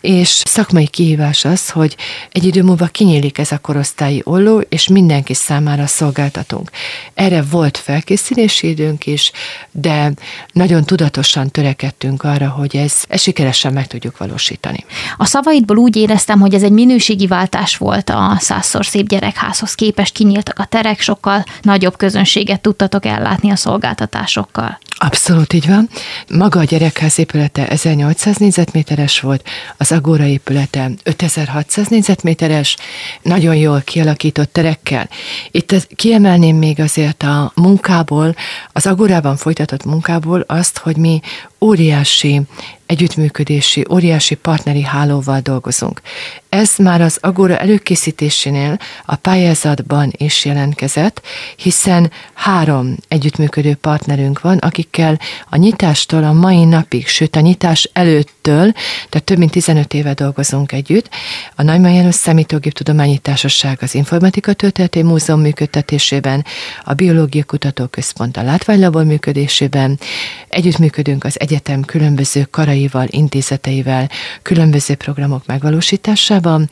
[0.00, 1.96] és szakmai kihívás az, hogy
[2.32, 6.70] egy idő múlva kinyílik ez a korosztályi olló, és mindenki számára szolgáltatunk.
[7.14, 9.32] Erre volt felkészülési időnk is,
[9.70, 10.12] de
[10.52, 14.84] nagyon tudatosan törekedtünk arra, hogy ez, ez sikeresen meg tudjuk valósítani.
[15.16, 20.12] A szavaidból úgy éreztem, hogy ez egy minőségi váltás volt a százszor szép gyerekházhoz képest,
[20.12, 24.78] kinyíltak a terek, sokkal nagyobb közönséget tudtatok ellátni a szolgáltatásokkal.
[25.00, 25.88] Abszolút így van.
[26.28, 32.76] Maga a gyerekház épülete 1800 négyzetméteres volt, az Agóra épülete 5600 négyzetméteres,
[33.22, 35.08] nagyon jól kialakított terekkel.
[35.50, 38.34] Itt kiemelném még azért a munkából,
[38.72, 41.20] az Agórában folytatott munkából azt, hogy mi
[41.60, 42.40] óriási
[42.88, 46.00] együttműködési, óriási partneri hálóval dolgozunk.
[46.48, 51.22] Ez már az Agora előkészítésénél a pályázatban is jelentkezett,
[51.56, 55.18] hiszen három együttműködő partnerünk van, akikkel
[55.50, 58.72] a nyitástól a mai napig, sőt a nyitás előttől,
[59.08, 61.08] tehát több mint 15 éve dolgozunk együtt.
[61.54, 66.44] A Nagymai János Számítógép Tudományi Társaság az Informatika Történeti Múzeum működtetésében,
[66.84, 69.98] a Biológia Kutatóközpont a Látványlabor működésében,
[70.48, 72.44] együttműködünk az egyetem különböző
[72.78, 74.10] karaival, intézeteivel,
[74.42, 76.70] különböző programok megvalósításában.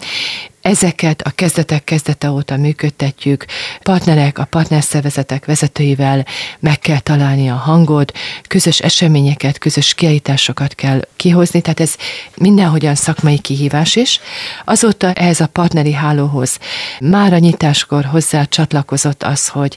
[0.60, 3.44] Ezeket a kezdetek kezdete óta működtetjük,
[3.82, 6.26] partnerek, a partnerszervezetek vezetőivel
[6.60, 8.12] meg kell találni a hangot,
[8.48, 11.94] közös eseményeket, közös kiállításokat kell kihozni, tehát ez
[12.36, 14.20] mindenhogyan szakmai kihívás is.
[14.64, 16.58] Azóta ehhez a partneri hálóhoz
[17.00, 19.76] már a nyitáskor hozzá csatlakozott az, hogy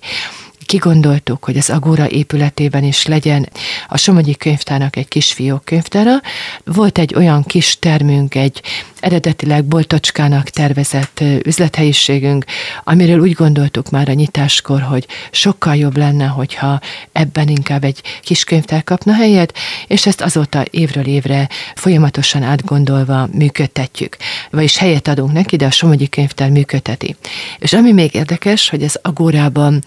[0.69, 3.49] kigondoltuk, hogy az Agóra épületében is legyen
[3.87, 6.21] a Somogyi könyvtárnak egy kis fiókönyvtára.
[6.63, 8.61] Volt egy olyan kis termünk, egy
[8.99, 12.45] eredetileg boltocskának tervezett üzlethelyiségünk,
[12.83, 16.79] amiről úgy gondoltuk már a nyitáskor, hogy sokkal jobb lenne, hogyha
[17.11, 24.17] ebben inkább egy kis könyvtár kapna helyet, és ezt azóta évről évre folyamatosan átgondolva működtetjük.
[24.51, 27.15] Vagyis helyet adunk neki, de a Somogyi könyvtár működteti.
[27.59, 29.83] És ami még érdekes, hogy az Agórában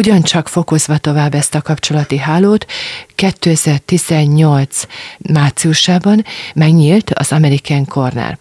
[0.00, 2.66] ugyancsak fokozva tovább ezt a kapcsolati hálót,
[3.14, 4.86] 2018
[5.18, 8.38] márciusában megnyílt az American Corner.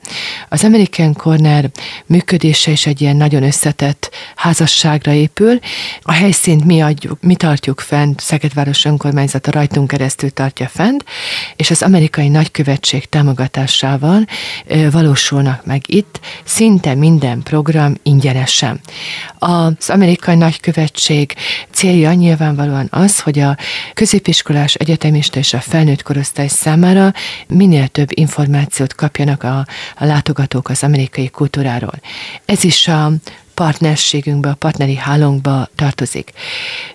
[0.50, 1.70] Az American Corner
[2.06, 5.60] működése is egy ilyen nagyon összetett házasságra épül.
[6.02, 11.06] A helyszínt mi adjuk, mi tartjuk fent, Szegedváros önkormányzata rajtunk keresztül tartja fent,
[11.56, 14.26] és az amerikai nagykövetség támogatásával
[14.92, 18.80] valósulnak meg itt szinte minden program ingyenesen.
[19.38, 21.36] Az amerikai nagykövetség
[21.72, 23.58] célja nyilvánvalóan az, hogy a
[23.94, 27.14] középiskolás egyetemista és a felnőtt korosztály számára
[27.48, 32.00] minél több információt kapjanak a, a látogatók az amerikai kultúráról.
[32.46, 33.12] Ez is a
[33.54, 36.32] partnerségünkbe, a partneri hálónkba tartozik.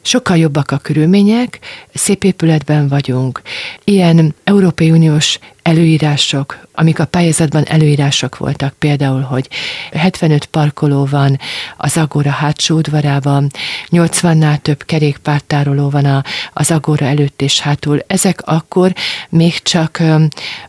[0.03, 1.59] Sokkal jobbak a körülmények,
[1.95, 3.43] szép épületben vagyunk,
[3.85, 9.49] ilyen Európai Uniós előírások, amik a pályázatban előírások voltak, például, hogy
[9.93, 11.39] 75 parkoló van
[11.77, 13.51] az Agóra hátsó udvarában,
[13.91, 18.05] 80-nál több kerékpártároló van az Agóra előtt és hátul.
[18.07, 18.93] Ezek akkor
[19.29, 20.03] még csak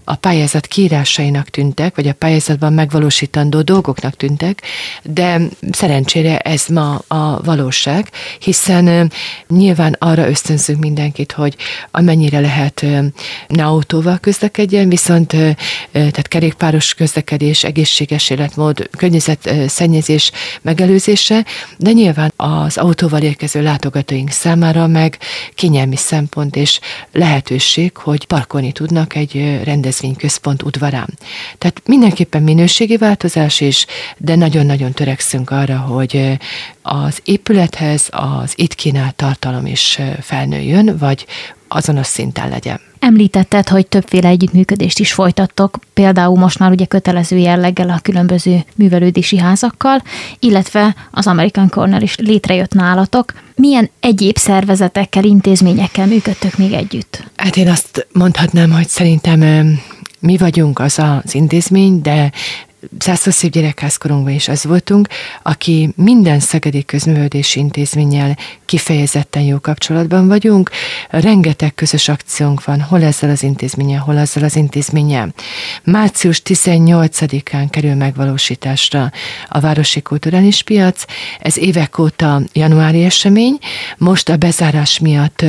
[0.04, 4.62] a pályázat kiírásainak tűntek, vagy a pályázatban megvalósítandó dolgoknak tűntek,
[5.04, 9.12] de szerencsére ez ma a valóság, hiszen
[9.48, 11.56] nyilván arra ösztönzünk mindenkit, hogy
[11.92, 12.86] amennyire lehet
[13.48, 15.28] ne autóval közlekedjen, viszont
[15.92, 21.46] tehát kerékpáros közlekedés, egészséges életmód, környezetszennyezés megelőzése,
[21.78, 25.18] de nyilván az autóval érkező látogatóink számára meg
[25.56, 26.80] kényelmi szempont és
[27.12, 31.10] lehetőség, hogy parkolni tudnak egy rendezvényközpont udvarán.
[31.58, 33.86] Tehát mindenképpen minőségi változás is,
[34.18, 36.38] de nagyon-nagyon törekszünk arra, hogy
[36.86, 41.26] az épülethez az itt kínált tartalom is felnőjön, vagy
[41.68, 42.80] azonos szinten legyen.
[43.00, 49.38] Említetted, hogy többféle együttműködést is folytattok, például most már ugye kötelező jelleggel a különböző művelődési
[49.38, 50.02] házakkal,
[50.40, 53.34] illetve az American Corner is létrejött nálatok.
[53.56, 57.24] Milyen egyéb szervezetekkel, intézményekkel működtök még együtt?
[57.36, 59.40] Hát én azt mondhatnám, hogy szerintem
[60.20, 62.32] mi vagyunk az az intézmény, de
[63.00, 65.08] Zászlószép gyerekházkorunkban is az voltunk,
[65.44, 70.70] aki minden szegedi közművődési intézménnyel kifejezetten jó kapcsolatban vagyunk.
[71.10, 75.34] Rengeteg közös akciónk van, hol ezzel az intézménnyel, hol ezzel az intézménnyel.
[75.84, 79.12] Március 18-án kerül megvalósításra
[79.48, 81.06] a Városi Kulturális Piac.
[81.40, 83.58] Ez évek óta januári esemény,
[83.98, 85.46] most a bezárás miatt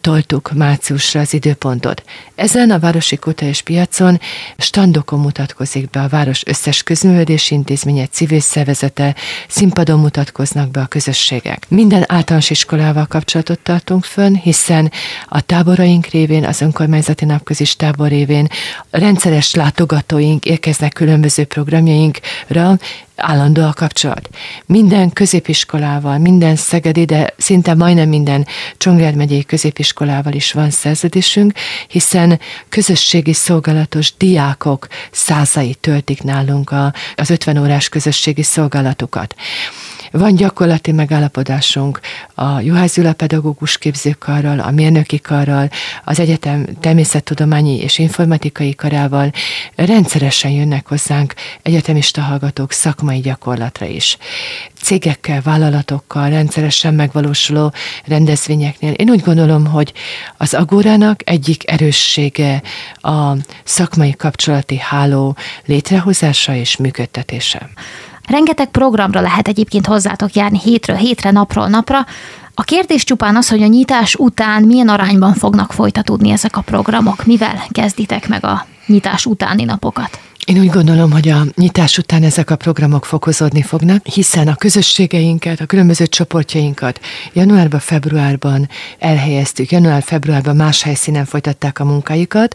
[0.00, 2.02] toltuk márciusra az időpontot.
[2.34, 4.20] Ezen a Városi Kulturális Piacon
[4.58, 9.14] standokon mutatkozik be a város összes összes közművelődési intézménye, civil szervezete,
[9.48, 11.66] színpadon mutatkoznak be a közösségek.
[11.68, 14.92] Minden általános iskolával kapcsolatot tartunk fönn, hiszen
[15.28, 18.46] a táboraink révén, az önkormányzati napközis tábor révén
[18.90, 22.78] rendszeres látogatóink érkeznek különböző programjainkra,
[23.16, 24.28] állandó a kapcsolat.
[24.66, 28.46] Minden középiskolával, minden szegedi, de szinte majdnem minden
[28.76, 31.52] Csongrád megyei középiskolával is van szerződésünk,
[31.88, 39.34] hiszen közösségi szolgálatos diákok százai töltik nálunk a, az 50 órás közösségi szolgálatokat.
[40.18, 42.00] Van gyakorlati megállapodásunk
[42.34, 45.70] a Juhász Gyula pedagógus képzőkarral, a mérnöki karral,
[46.04, 49.32] az egyetem természettudományi és informatikai karával.
[49.74, 54.16] Rendszeresen jönnek hozzánk egyetemista hallgatók szakmai gyakorlatra is.
[54.82, 57.72] Cégekkel, vállalatokkal, rendszeresen megvalósuló
[58.04, 58.92] rendezvényeknél.
[58.92, 59.92] Én úgy gondolom, hogy
[60.36, 62.62] az Agórának egyik erőssége
[62.94, 63.32] a
[63.64, 67.70] szakmai kapcsolati háló létrehozása és működtetése.
[68.26, 72.06] Rengeteg programra lehet egyébként hozzátok járni hétről hétre, napról napra.
[72.54, 77.24] A kérdés csupán az, hogy a nyitás után milyen arányban fognak folytatódni ezek a programok,
[77.24, 80.18] mivel kezditek meg a nyitás utáni napokat.
[80.44, 85.60] Én úgy gondolom, hogy a nyitás után ezek a programok fokozódni fognak, hiszen a közösségeinket,
[85.60, 87.00] a különböző csoportjainkat
[87.32, 88.68] januárban, februárban
[88.98, 92.54] elhelyeztük, január-februárban más helyszínen folytatták a munkáikat.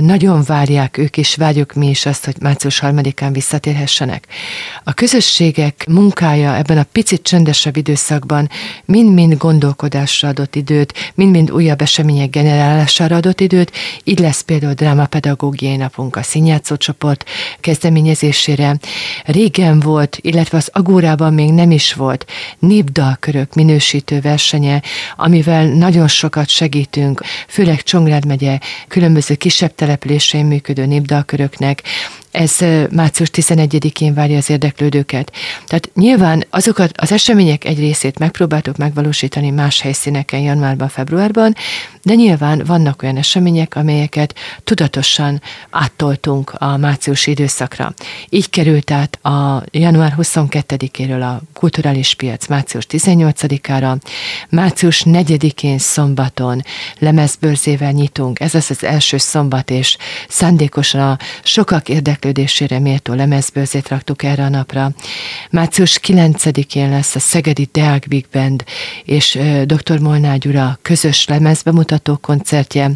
[0.00, 4.26] Nagyon várják ők is, várjuk mi is azt, hogy március harmadikán visszatérhessenek.
[4.84, 8.48] A közösségek munkája ebben a picit csöndesebb időszakban
[8.84, 13.72] mind-mind gondolkodásra adott időt, mind-mind újabb események generálására adott időt,
[14.04, 17.24] így lesz például drámapedagógiai napunk, a színjátszó csoport, csoport
[17.60, 18.76] kezdeményezésére.
[19.24, 22.26] Régen volt, illetve az Agórában még nem is volt
[22.58, 24.80] népdalkörök minősítő versenye,
[25.16, 28.58] amivel nagyon sokat segítünk, főleg Csongrád megye
[28.88, 31.82] különböző kisebb településein működő népdalköröknek,
[32.30, 32.56] ez
[32.90, 35.32] március 11-én várja az érdeklődőket.
[35.66, 41.54] Tehát nyilván azokat az események egy részét megpróbáltuk megvalósítani más helyszíneken januárban, februárban,
[42.02, 47.94] de nyilván vannak olyan események, amelyeket tudatosan áttoltunk a márciusi időszakra.
[48.28, 53.96] Így került át a január 22-éről a kulturális piac március 18-ára,
[54.48, 56.62] március 4-én szombaton
[56.98, 59.96] lemezbőrzével nyitunk, ez az az első szombat, és
[60.28, 61.88] szándékosan a sokak
[62.20, 64.92] érdeklődésére méltó lemezbőrzét raktuk erre a napra.
[65.50, 68.64] Március 9-én lesz a Szegedi Deák Big Band
[69.04, 69.98] és dr.
[69.98, 72.90] Molnár Gyura közös lemezbemutató, bemutató koncertje.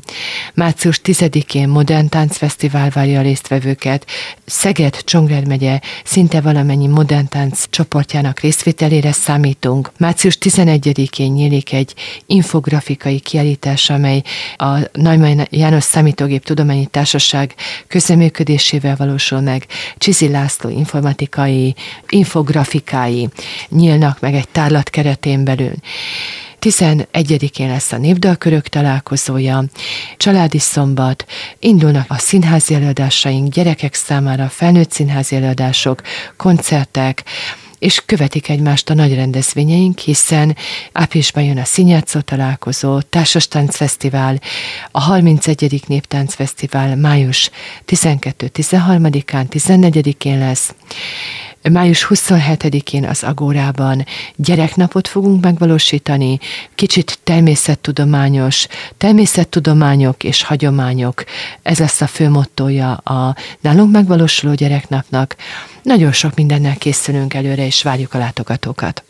[0.55, 4.07] Március 10-én Modern Táncfesztivál várja a résztvevőket.
[4.45, 9.93] Szeged, Csongrád megye szinte valamennyi modern tánc csoportjának részvételére számítunk.
[9.99, 11.95] Március 11-én nyílik egy
[12.27, 14.22] infografikai kiállítás, amely
[14.57, 17.55] a Neumann János Számítógép Tudományi Társaság
[17.87, 19.59] közeműködésével valósul.
[19.99, 21.75] Csizi László informatikai,
[22.09, 23.29] infografikái
[23.69, 25.75] nyílnak meg egy tárlat keretén belül.
[26.61, 29.65] 11-én lesz a népdalkörök találkozója,
[30.17, 31.25] családi szombat,
[31.59, 36.03] indulnak a színházi előadásaink, gyerekek számára felnőtt színházi előadások,
[36.37, 37.23] koncertek,
[37.85, 40.57] és követik egymást a nagy rendezvényeink, hiszen
[40.93, 44.41] áprilisban jön a Színjátszó találkozó, Társas Táncfesztivál,
[44.91, 45.82] a 31.
[45.87, 47.51] Néptáncfesztivál május
[47.87, 50.74] 12-13-án, 14-én lesz,
[51.73, 54.05] Május 27-én az Agórában
[54.37, 56.39] gyereknapot fogunk megvalósítani,
[56.75, 61.25] kicsit természettudományos, természettudományok és hagyományok,
[61.62, 65.37] ez lesz a fő mottoja a nálunk megvalósuló gyereknapnak.
[65.83, 69.05] Nagyon sok mindennel készülünk előre, és várjuk a látogatókat.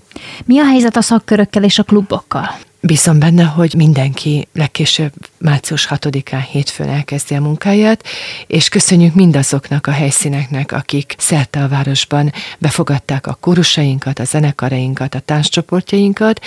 [0.44, 2.50] Mi a helyzet a szakkörökkel és a klubokkal?
[2.86, 8.04] Bízom benne, hogy mindenki legkésőbb március 6-án hétfőn elkezdi a munkáját,
[8.46, 15.18] és köszönjük mindazoknak a helyszíneknek, akik szerte a városban befogadták a kórusainkat, a zenekarainkat, a
[15.18, 16.40] tánccsoportjainkat.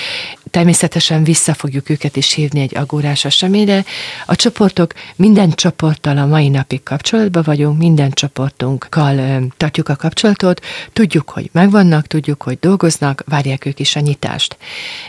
[0.51, 3.83] Természetesen vissza fogjuk őket is hívni egy agórás eseményre.
[4.25, 10.61] A csoportok, minden csoporttal a mai napig kapcsolatban vagyunk, minden csoportunkkal tartjuk a kapcsolatot,
[10.93, 14.57] tudjuk, hogy megvannak, tudjuk, hogy dolgoznak, várják ők is a nyitást.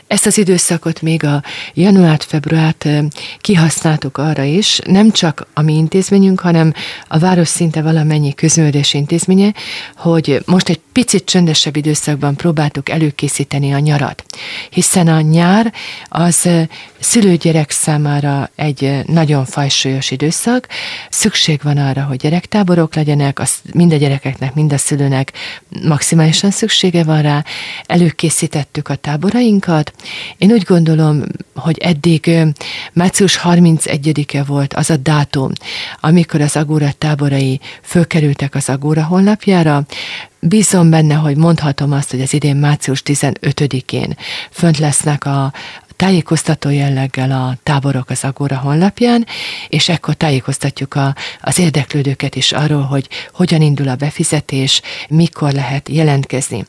[0.07, 1.43] Ezt az időszakot még még a
[1.75, 2.89] januárt-februárt
[3.39, 6.73] kihasználtuk arra is, nem csak a mi intézményünk, hanem
[7.09, 9.55] a város szinte valamennyi közművelés intézménye,
[9.97, 14.25] hogy most egy picit csöndesebb időszakban próbáltuk előkészíteni a nyarat.
[14.71, 15.73] Hiszen a nyár
[16.09, 16.49] az
[16.99, 20.69] szülőgyerek számára egy nagyon fajsúlyos időszak,
[21.11, 25.33] szükség van arra, hogy gyerektáborok legyenek, az mind a gyerekeknek, mind a szülőnek
[25.83, 27.45] maximálisan szüksége van rá,
[27.87, 29.93] előkészítettük a táborainkat.
[30.39, 31.23] Én úgy gondolom,
[31.55, 32.31] hogy eddig
[32.93, 35.51] március 31-e volt az a dátum,
[36.01, 39.87] amikor az Agóra táborai fölkerültek az Agóra honlapjára,
[40.41, 44.17] Bízom benne, hogy mondhatom azt, hogy az idén március 15-én
[44.51, 45.53] fönt lesznek a,
[45.99, 49.27] tájékoztató jelleggel a táborok az Agora honlapján,
[49.69, 55.89] és ekkor tájékoztatjuk a, az érdeklődőket is arról, hogy hogyan indul a befizetés, mikor lehet
[55.89, 56.65] jelentkezni.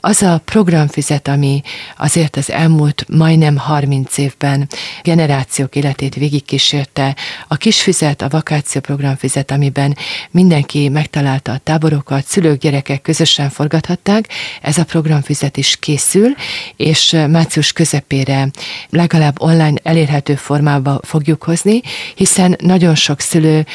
[0.00, 1.62] Az a programfizet, ami
[1.96, 4.68] azért az elmúlt majdnem 30 évben
[5.02, 7.16] generációk életét végigkísérte,
[7.48, 9.96] a kisfizet, a vakáció programfizet, amiben
[10.30, 14.28] mindenki megtalálta a táborokat, szülők, gyerekek közösen forgathatták,
[14.62, 16.34] ez a programfizet is készül,
[16.76, 18.50] és március közepére
[18.90, 21.80] legalább online elérhető formába fogjuk hozni,
[22.14, 23.66] hiszen nagyon sok szülő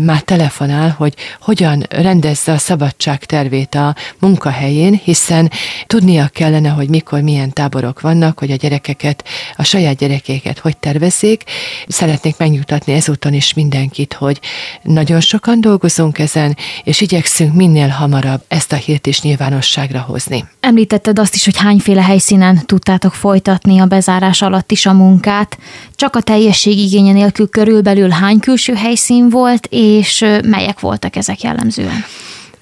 [0.00, 5.50] már telefonál, hogy hogyan rendezze a szabadság tervét a munkahelyén, hiszen
[5.86, 9.24] tudnia kellene, hogy mikor milyen táborok vannak, hogy a gyerekeket,
[9.56, 11.42] a saját gyerekeket hogy tervezzék.
[11.88, 14.40] Szeretnék megnyugtatni ezúton is mindenkit, hogy
[14.82, 20.44] nagyon sokan dolgozunk ezen, és igyekszünk minél hamarabb ezt a hírt is nyilvánosságra hozni.
[20.60, 25.58] Említetted azt is, hogy hányféle helyszínen tudtátok folytatni a bezárás oktatás alatt is a munkát,
[25.94, 32.04] csak a teljesség igénye nélkül körülbelül hány külső helyszín volt, és melyek voltak ezek jellemzően?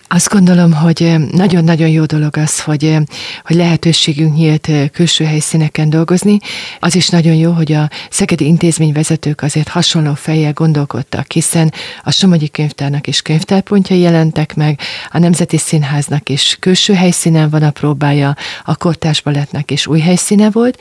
[0.09, 2.97] Azt gondolom, hogy nagyon-nagyon jó dolog az, hogy,
[3.45, 6.39] hogy lehetőségünk nyílt külső helyszíneken dolgozni.
[6.81, 12.49] Az is nagyon jó, hogy a szegedi intézményvezetők azért hasonló fejjel gondolkodtak, hiszen a Somogyi
[12.49, 14.81] Könyvtárnak is könyvtárpontjai jelentek meg,
[15.11, 20.51] a Nemzeti Színháznak is külső helyszínen van a próbája, a Kortás Balettnek is új helyszíne
[20.51, 20.79] volt.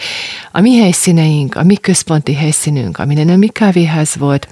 [0.51, 4.47] A mi helyszíneink, a mi központi helyszínünk, ami nem mi kávéház volt,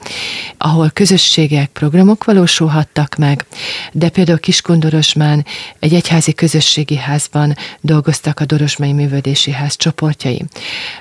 [0.57, 3.45] ahol közösségek, programok valósulhattak meg,
[3.91, 5.45] de például kis Kiskun
[5.80, 10.45] egy egyházi közösségi házban dolgoztak a Dorosmai Művődési Ház csoportjai.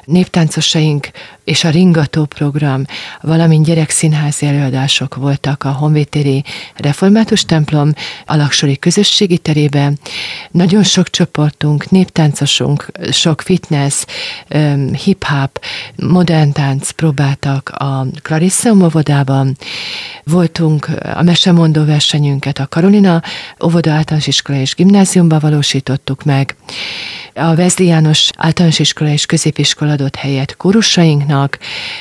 [0.04, 1.10] Néptáncosaink
[1.44, 2.84] és a Ringató program,
[3.20, 6.44] valamint gyerekszínházi előadások voltak a Honvétéri
[6.76, 7.92] Református templom
[8.26, 9.98] alaksori közösségi terében.
[10.50, 14.04] Nagyon sok csoportunk, néptáncosunk, sok fitness,
[15.04, 15.64] hip-hop,
[15.96, 19.56] modern tánc próbáltak a Clarissa óvodában.
[20.24, 23.22] Voltunk a mesemondó versenyünket a Karolina
[23.64, 26.56] óvoda általános iskola és gimnáziumban valósítottuk meg.
[27.34, 31.58] A Vezli János általános iskola és középiskola adott helyet kórusainknak,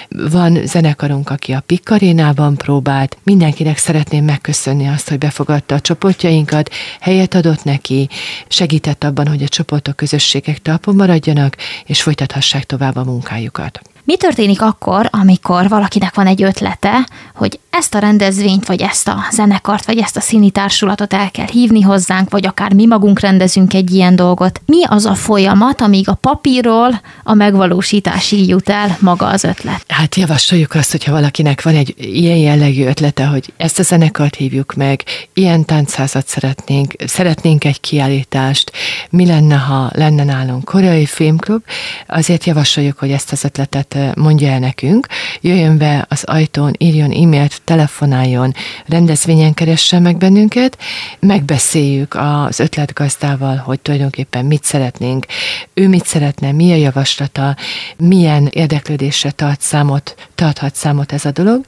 [0.09, 3.17] van zenekarunk, aki a Pikkarénában próbált.
[3.23, 8.09] Mindenkinek szeretném megköszönni azt, hogy befogadta a csoportjainkat, helyet adott neki,
[8.47, 13.81] segített abban, hogy a csoportok, közösségek talpon maradjanak, és folytathassák tovább a munkájukat.
[14.03, 19.25] Mi történik akkor, amikor valakinek van egy ötlete, hogy ezt a rendezvényt, vagy ezt a
[19.31, 23.73] zenekart, vagy ezt a színi társulatot el kell hívni hozzánk, vagy akár mi magunk rendezünk
[23.73, 24.61] egy ilyen dolgot?
[24.65, 29.83] Mi az a folyamat, amíg a papírról a megvalósításig jut el maga az ötlet?
[29.87, 34.73] Hát javasoljuk azt, hogyha valakinek van egy ilyen jellegű ötlete, hogy ezt a zenekart hívjuk
[34.73, 35.03] meg,
[35.33, 38.71] ilyen táncházat szeretnénk, szeretnénk egy kiállítást,
[39.09, 41.63] mi lenne, ha lenne nálunk koreai filmklub,
[42.07, 45.07] azért javasoljuk, hogy ezt az ötletet mondja el nekünk,
[45.41, 48.53] jöjjön be az ajtón, írjon e-mailt, telefonáljon,
[48.85, 50.77] rendezvényen keressen meg bennünket,
[51.19, 55.25] megbeszéljük az ötletgazdával, hogy tulajdonképpen mit szeretnénk,
[55.73, 57.55] ő mit szeretne, mi a javaslata,
[57.97, 61.65] milyen érdeklődésre tart számot, tarthat számot ez a dolog.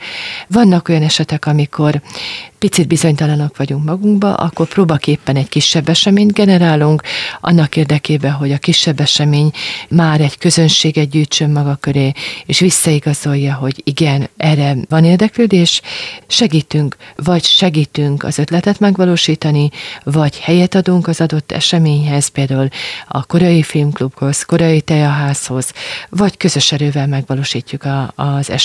[0.47, 2.01] Vannak olyan esetek, amikor
[2.63, 7.01] picit bizonytalanok vagyunk magunkba, akkor próbaképpen egy kisebb eseményt generálunk,
[7.41, 9.51] annak érdekében, hogy a kisebb esemény
[9.89, 12.11] már egy közönséget gyűjtsön maga köré,
[12.45, 15.81] és visszaigazolja, hogy igen, erre van érdeklődés,
[16.27, 19.69] segítünk, vagy segítünk az ötletet megvalósítani,
[20.03, 22.67] vagy helyet adunk az adott eseményhez, például
[23.07, 25.71] a korai filmklubhoz, korai teaházhoz,
[26.09, 28.62] vagy közös erővel megvalósítjuk a, az eseményt.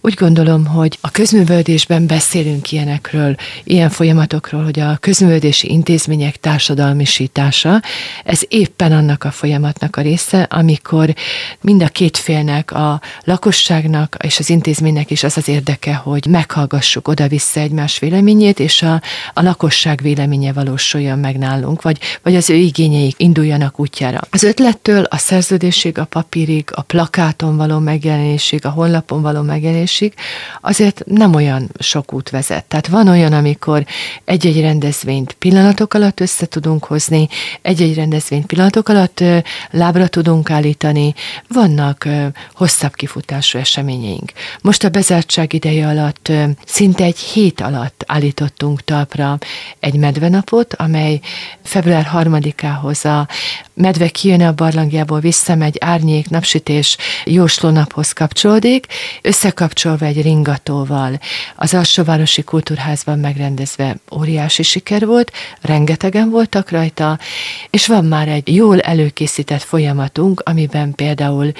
[0.00, 7.82] Úgy gondolom, hogy a közművődésben beszélünk ilyenek eseményekről, ilyen folyamatokról, hogy a közművődési intézmények társadalmisítása,
[8.24, 11.14] ez éppen annak a folyamatnak a része, amikor
[11.60, 17.08] mind a két félnek, a lakosságnak és az intézménynek is az az érdeke, hogy meghallgassuk
[17.08, 19.02] oda-vissza egymás véleményét, és a,
[19.34, 24.20] a lakosság véleménye valósuljon meg nálunk, vagy, vagy az ő igényeik induljanak útjára.
[24.30, 28.70] Az ötlettől a szerződésig, a papírig, a plakáton való megjelenésig, a
[29.08, 30.14] honlapon való megjelenésig
[30.60, 32.64] azért nem olyan sok út vezet.
[32.64, 33.84] Tehát van olyan, amikor
[34.24, 37.28] egy-egy rendezvényt pillanatok alatt össze tudunk hozni,
[37.62, 39.24] egy-egy rendezvényt pillanatok alatt
[39.70, 41.14] lábra tudunk állítani,
[41.48, 42.08] vannak
[42.54, 44.32] hosszabb kifutású eseményeink.
[44.60, 46.32] Most a bezártság ideje alatt
[46.66, 49.38] szinte egy hét alatt állítottunk talpra
[49.80, 51.20] egy medvenapot, amely
[51.62, 53.28] február harmadikához a
[53.74, 58.86] medve kijön a barlangjából, visszamegy, árnyék, napsütés, jóslónaphoz kapcsolódik,
[59.22, 61.20] összekapcsolva egy ringatóval.
[61.56, 67.18] Az Alsóvárosi Kultúrházban megrendezve óriási siker volt, rengetegen voltak rajta,
[67.70, 71.52] és van már egy jól előkészített folyamatunk, amiben például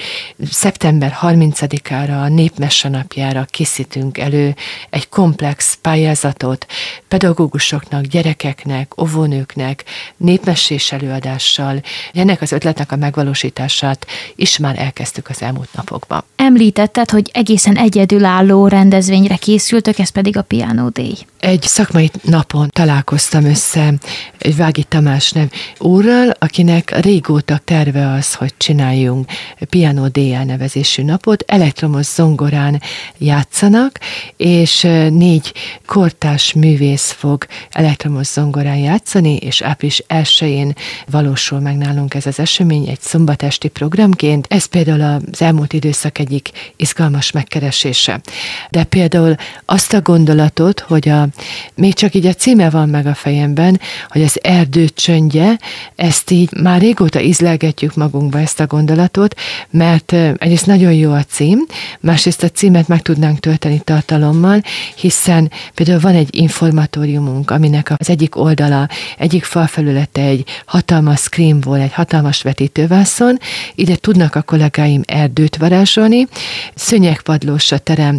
[0.51, 4.55] szeptember 30-ára, a Népmesse napjára készítünk elő
[4.89, 6.65] egy komplex pályázatot
[7.07, 9.83] pedagógusoknak, gyerekeknek, óvónőknek,
[10.17, 11.81] népmessés előadással,
[12.13, 16.23] ennek az ötletnek a megvalósítását is már elkezdtük az elmúlt napokban.
[16.35, 21.17] Említetted, hogy egészen egyedülálló rendezvényre készültök, ez pedig a Piano Day.
[21.43, 23.93] Egy szakmai napon találkoztam össze
[24.37, 29.29] egy Vági Tamás nev úrral, akinek régóta terve az, hogy csináljunk
[29.69, 32.81] Piano Day nevezésű napot, elektromos zongorán
[33.17, 33.99] játszanak,
[34.37, 35.53] és négy
[35.85, 40.73] kortás művész fog elektromos zongorán játszani, és április 1-én
[41.09, 44.45] valósul meg nálunk ez az esemény egy szombatesti programként.
[44.49, 48.21] Ez például az elmúlt időszak egyik izgalmas megkeresése.
[48.69, 49.35] De például
[49.65, 51.27] azt a gondolatot, hogy a,
[51.75, 53.79] még csak így a címe van meg a fejemben,
[54.09, 55.59] hogy az erdő csöndje,
[55.95, 59.35] ezt így már régóta izlelgetjük magunkba ezt a gondolatot,
[59.69, 61.65] mert egyrészt nagyon jó a cím,
[61.99, 64.61] másrészt a címet meg tudnánk tölteni tartalommal,
[64.95, 71.29] hiszen például van egy informatóriumunk, aminek az egyik oldala, egyik falfelülete egy hatalmas
[71.61, 73.39] volt, egy hatalmas vetítővászon,
[73.75, 76.27] ide tudnak a kollégáim erdőt varázsolni,
[76.75, 78.17] szönyegpadlós a terem,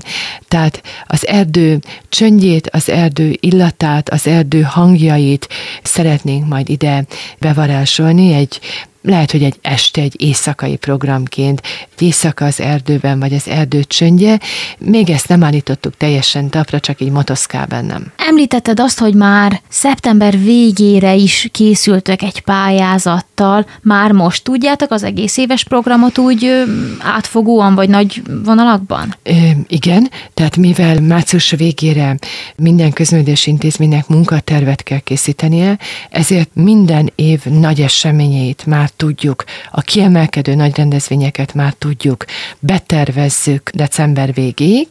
[0.49, 3.04] tehát az erdő csöndjét, az erdő
[3.41, 5.49] illatát, az erdő hangjait
[5.83, 7.05] szeretnénk majd ide
[7.39, 8.61] bevarázsolni egy
[9.05, 11.63] lehet, hogy egy este, egy éjszakai programként,
[11.95, 14.41] egy éjszaka az erdőben, vagy az erdő csöndje,
[14.79, 18.13] még ezt nem állítottuk teljesen tapra, csak így motoszkál bennem.
[18.17, 25.37] Említetted azt, hogy már szeptember végére is készültök egy pályázattal, már most tudjátok az egész
[25.37, 26.65] éves programot úgy
[26.99, 29.15] átfogóan, vagy nagy vonalakban?
[29.23, 29.33] Ö,
[29.67, 32.17] igen, tehát mivel március végére
[32.57, 35.79] minden közművelési intézménynek munkatervet kell készítenie,
[36.11, 42.25] ezért minden év nagy eseményeit már tudjuk, a kiemelkedő nagy rendezvényeket már tudjuk,
[42.59, 44.87] betervezzük december végéig,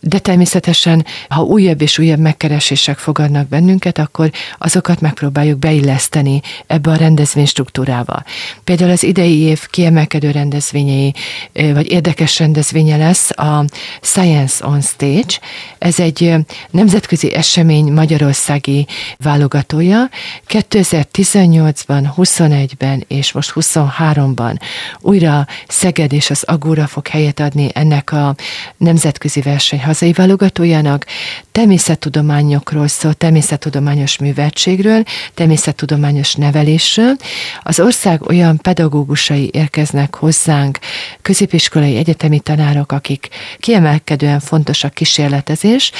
[0.00, 6.96] de természetesen, ha újabb és újabb megkeresések fogadnak bennünket, akkor azokat megpróbáljuk beilleszteni ebbe a
[6.96, 8.22] rendezvény struktúrába.
[8.64, 11.14] Például az idei év kiemelkedő rendezvényei,
[11.52, 13.64] vagy érdekes rendezvénye lesz a
[14.00, 15.38] Science on Stage.
[15.78, 16.34] Ez egy
[16.70, 18.86] nemzetközi esemény magyarországi
[19.18, 20.08] válogatója.
[20.48, 24.60] 2018-ban, 21-ben és most 23-ban
[25.00, 28.34] újra Szeged és az Agóra fog helyet adni ennek a
[28.76, 31.06] nemzetközi verseny hazai válogatójának.
[31.52, 35.02] Természettudományokról szól, természettudományos műveltségről,
[35.34, 37.16] természettudományos nevelésről.
[37.62, 40.78] Az ország olyan pedagógusai érkeznek hozzánk,
[41.22, 43.28] középiskolai egyetemi tanárok, akik
[43.58, 45.92] kiemelkedően fontos a kísérletezés,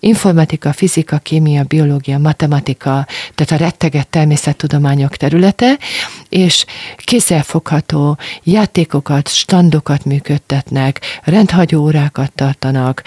[0.00, 5.78] informatika, fizika, kémia, biológia, matematika, tehát a retteget természettudományok területe,
[6.28, 6.64] és
[6.96, 13.02] kézzelfogható játékokat, standokat működtetnek, rendhagyó órákat tartanak,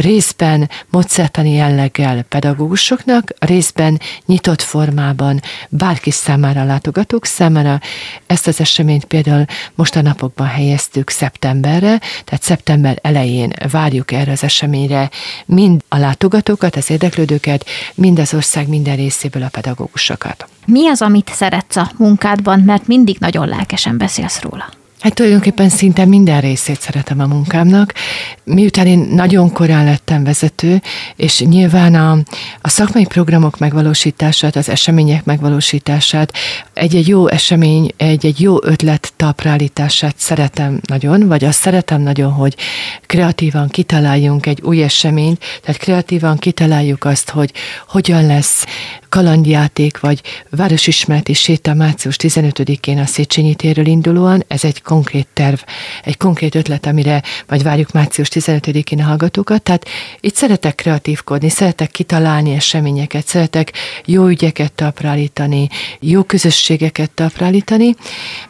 [0.00, 7.80] részben mozertani jelleggel pedagógusoknak, részben nyitott formában bárki számára, látogatók számára.
[8.26, 9.44] Ezt az eseményt például
[9.74, 15.10] most a napokban helyeztük szeptemberre, tehát szeptember elején várjuk erre az eseményre
[15.46, 20.48] mind a látogatókat, az érdeklődőket, mind az ország minden részéből a pedagógusokat.
[20.66, 24.68] Mi az, amit szeretsz a munkádban, mert mindig nagyon lelkesen beszélsz róla?
[25.06, 27.92] Hát tulajdonképpen szinte minden részét szeretem a munkámnak.
[28.44, 30.82] Miután én nagyon korán lettem vezető,
[31.16, 32.18] és nyilván a,
[32.60, 36.32] a szakmai programok megvalósítását, az események megvalósítását,
[36.72, 42.56] egy-egy jó esemény, egy-egy jó ötlet taprálítását szeretem nagyon, vagy azt szeretem nagyon, hogy
[43.06, 47.52] kreatívan kitaláljunk egy új eseményt, tehát kreatívan kitaláljuk azt, hogy
[47.88, 48.66] hogyan lesz
[49.08, 54.44] kalandjáték, vagy városismereti séta március 15-én a Széchenyi térről indulóan.
[54.48, 55.58] Ez egy konkrét terv,
[56.04, 59.62] egy konkrét ötlet, amire majd várjuk március 15-én a hallgatókat.
[59.62, 59.86] Tehát
[60.20, 63.72] itt szeretek kreatívkodni, szeretek kitalálni eseményeket, szeretek
[64.04, 65.68] jó ügyeket taprálítani,
[66.00, 67.94] jó közösségeket taprálítani,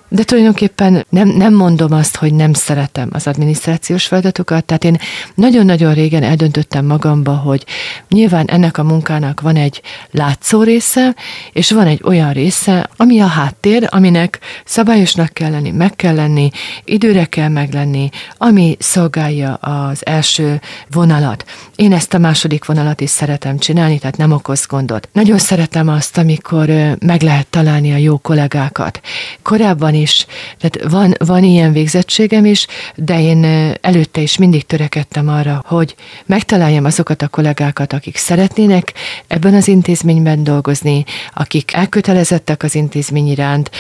[0.09, 4.98] de tulajdonképpen nem, nem mondom azt, hogy nem szeretem az adminisztrációs feladatokat, tehát én
[5.34, 7.64] nagyon-nagyon régen eldöntöttem magamba, hogy
[8.09, 11.14] nyilván ennek a munkának van egy látszó része,
[11.52, 16.50] és van egy olyan része, ami a háttér, aminek szabályosnak kell lenni, meg kell lenni,
[16.84, 21.44] időre kell meglenni, ami szolgálja az első vonalat.
[21.76, 25.09] Én ezt a második vonalat is szeretem csinálni, tehát nem okoz gondot.
[25.12, 29.00] Nagyon szeretem azt, amikor meg lehet találni a jó kollégákat.
[29.42, 30.26] Korábban is,
[30.59, 33.44] tehát van, van ilyen végzettségem is, de én
[33.80, 35.94] előtte is mindig törekedtem arra, hogy
[36.26, 38.92] megtaláljam azokat a kollégákat, akik szeretnének
[39.26, 43.70] ebben az intézményben dolgozni, akik elkötelezettek az intézmény iránt,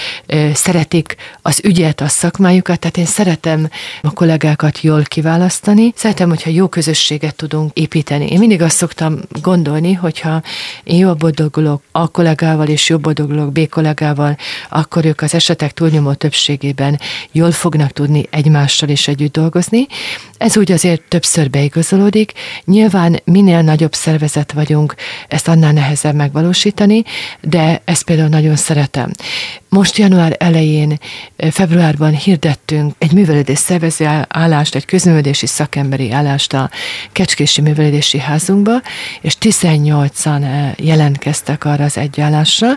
[0.52, 3.68] szeretik az ügyet, a szakmájukat, tehát én szeretem
[4.02, 8.26] a kollégákat jól kiválasztani, szeretem, hogyha jó közösséget tudunk építeni.
[8.26, 10.42] Én mindig azt szoktam gondolni, hogyha
[10.84, 14.36] én jól boldogulok A kollégával és jobb boldogulok B kollégával,
[14.68, 17.00] akkor ők az esetek túlnyomó túlnyomó többségében
[17.32, 19.86] jól fognak tudni egymással is együtt dolgozni.
[20.38, 22.32] Ez úgy azért többször beigazolódik.
[22.64, 24.94] Nyilván minél nagyobb szervezet vagyunk,
[25.28, 27.04] ezt annál nehezebb megvalósítani,
[27.40, 29.10] de ezt például nagyon szeretem.
[29.68, 30.98] Most január elején,
[31.50, 36.70] februárban hirdettünk egy művelődés szervező állást, egy közművelési szakemberi állást a
[37.12, 38.72] Kecskési Művelődési Házunkba,
[39.20, 42.68] és 18-an jelentkeztek arra az egyállásra,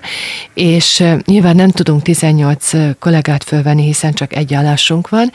[0.53, 5.31] és nyilván nem tudunk 18 kollégát fölvenni, hiszen csak egy állásunk van,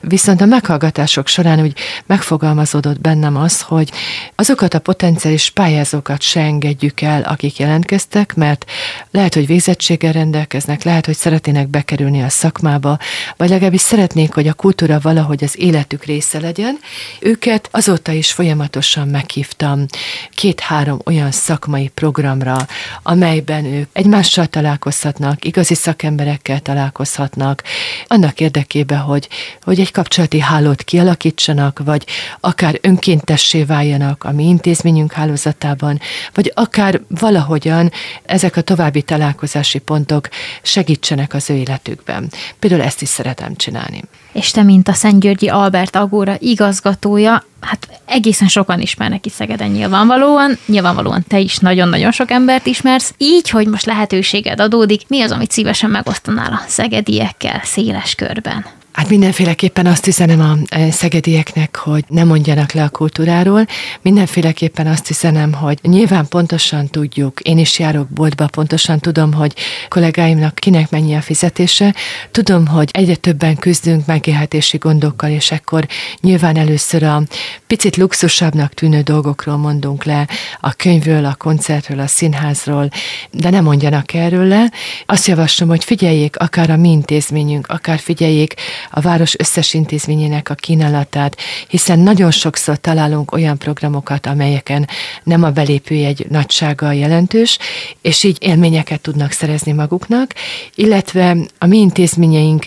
[0.00, 3.90] viszont a meghallgatások során úgy megfogalmazódott bennem az, hogy
[4.34, 8.64] azokat a potenciális pályázókat se engedjük el, akik jelentkeztek, mert
[9.10, 12.98] lehet, hogy végzettséggel rendelkeznek, lehet, hogy szeretnének bekerülni a szakmába,
[13.36, 16.78] vagy legalábbis szeretnék, hogy a kultúra valahogy az életük része legyen.
[17.20, 19.86] Őket azóta is folyamatosan meghívtam
[20.34, 22.56] két-három olyan szakmai programra,
[23.02, 27.27] amelyben ők egymással találkozhatnak, igazi szakemberekkel találkozhatnak,
[28.06, 29.28] annak érdekében, hogy,
[29.62, 32.06] hogy egy kapcsolati hálót kialakítsanak, vagy
[32.40, 36.00] akár önkéntessé váljanak a mi intézményünk hálózatában,
[36.34, 40.28] vagy akár valahogyan ezek a további találkozási pontok
[40.62, 42.30] segítsenek az ő életükben.
[42.58, 44.02] Például ezt is szeretem csinálni.
[44.32, 50.58] És te, mint a Szentgyörgyi Albert Agóra igazgatója, hát egészen sokan ismernek itt Szegeden nyilvánvalóan,
[50.66, 55.50] nyilvánvalóan te is nagyon-nagyon sok embert ismersz, így, hogy most lehetőséged adódik, mi az, amit
[55.50, 58.64] szívesen megosztanál a szegediekkel széles körben?
[58.98, 63.66] Hát mindenféleképpen azt üzenem a e, szegedieknek, hogy ne mondjanak le a kultúráról.
[64.02, 69.54] Mindenféleképpen azt üzenem, hogy nyilván pontosan tudjuk, én is járok boltba, pontosan tudom, hogy
[69.88, 71.94] kollégáimnak kinek mennyi a fizetése.
[72.30, 75.86] Tudom, hogy egyre többen küzdünk megélhetési gondokkal, és akkor
[76.20, 77.22] nyilván először a
[77.66, 80.28] picit luxusabbnak tűnő dolgokról mondunk le,
[80.60, 82.88] a könyvről, a koncertről, a színházról,
[83.30, 84.72] de ne mondjanak erről le.
[85.06, 88.54] Azt javaslom, hogy figyeljék akár a mi intézményünk, akár figyeljék
[88.90, 91.36] a város összes intézményének a kínálatát,
[91.68, 94.88] hiszen nagyon sokszor találunk olyan programokat, amelyeken
[95.22, 97.58] nem a belépőjegy nagysága jelentős,
[98.02, 100.34] és így élményeket tudnak szerezni maguknak,
[100.74, 102.66] illetve a mi intézményeink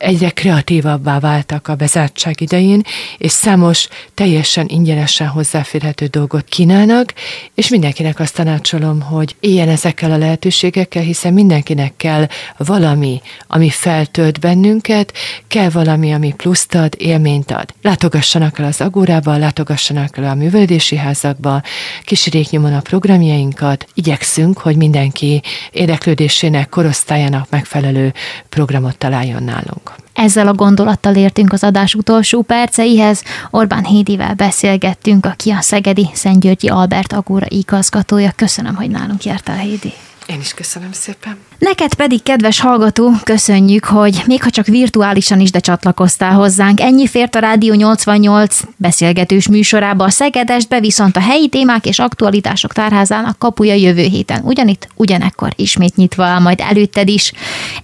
[0.00, 2.82] egyre kreatívabbá váltak a bezártság idején,
[3.18, 7.14] és számos teljesen ingyenesen hozzáférhető dolgot kínálnak,
[7.54, 12.26] és mindenkinek azt tanácsolom, hogy éljen ezekkel a lehetőségekkel, hiszen mindenkinek kell
[12.56, 15.12] valami, ami feltölt bennünket,
[15.48, 17.74] kell valami, ami pluszt ad, élményt ad.
[17.82, 21.62] Látogassanak el az agórába, látogassanak el a művelődési házakba,
[22.04, 28.14] kísérjék nyomon a programjainkat, igyekszünk, hogy mindenki érdeklődésének, korosztályának megfelelő
[28.48, 29.89] programot találjon nálunk.
[30.12, 33.22] Ezzel a gondolattal értünk az adás utolsó perceihez.
[33.50, 38.32] Orbán Hédivel beszélgettünk, aki a Szegedi Szentgyörgyi Albert Agóra igazgatója.
[38.36, 39.92] Köszönöm, hogy nálunk jártál, Hédi.
[40.26, 41.49] Én is köszönöm szépen.
[41.60, 46.80] Neked pedig, kedves hallgató, köszönjük, hogy még ha csak virtuálisan is, de csatlakoztál hozzánk.
[46.80, 52.72] Ennyi fért a Rádió 88 beszélgetős műsorába a Szegedestbe, viszont a helyi témák és aktualitások
[52.72, 54.40] tárházának kapuja jövő héten.
[54.44, 57.32] Ugyanitt, ugyanekkor ismét nyitva áll majd előtted is.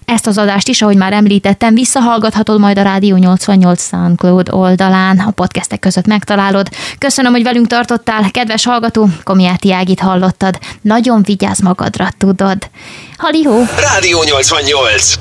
[0.05, 5.31] Ezt az adást is, ahogy már említettem, visszahallgathatod majd a Rádió 88 SoundCloud oldalán, a
[5.31, 6.69] podcastek között megtalálod.
[6.99, 10.59] Köszönöm, hogy velünk tartottál, kedves hallgató, Komiáti Ágit hallottad.
[10.81, 12.69] Nagyon vigyázz magadra, tudod.
[13.17, 13.66] Halihó!
[13.75, 15.19] Rádió 88.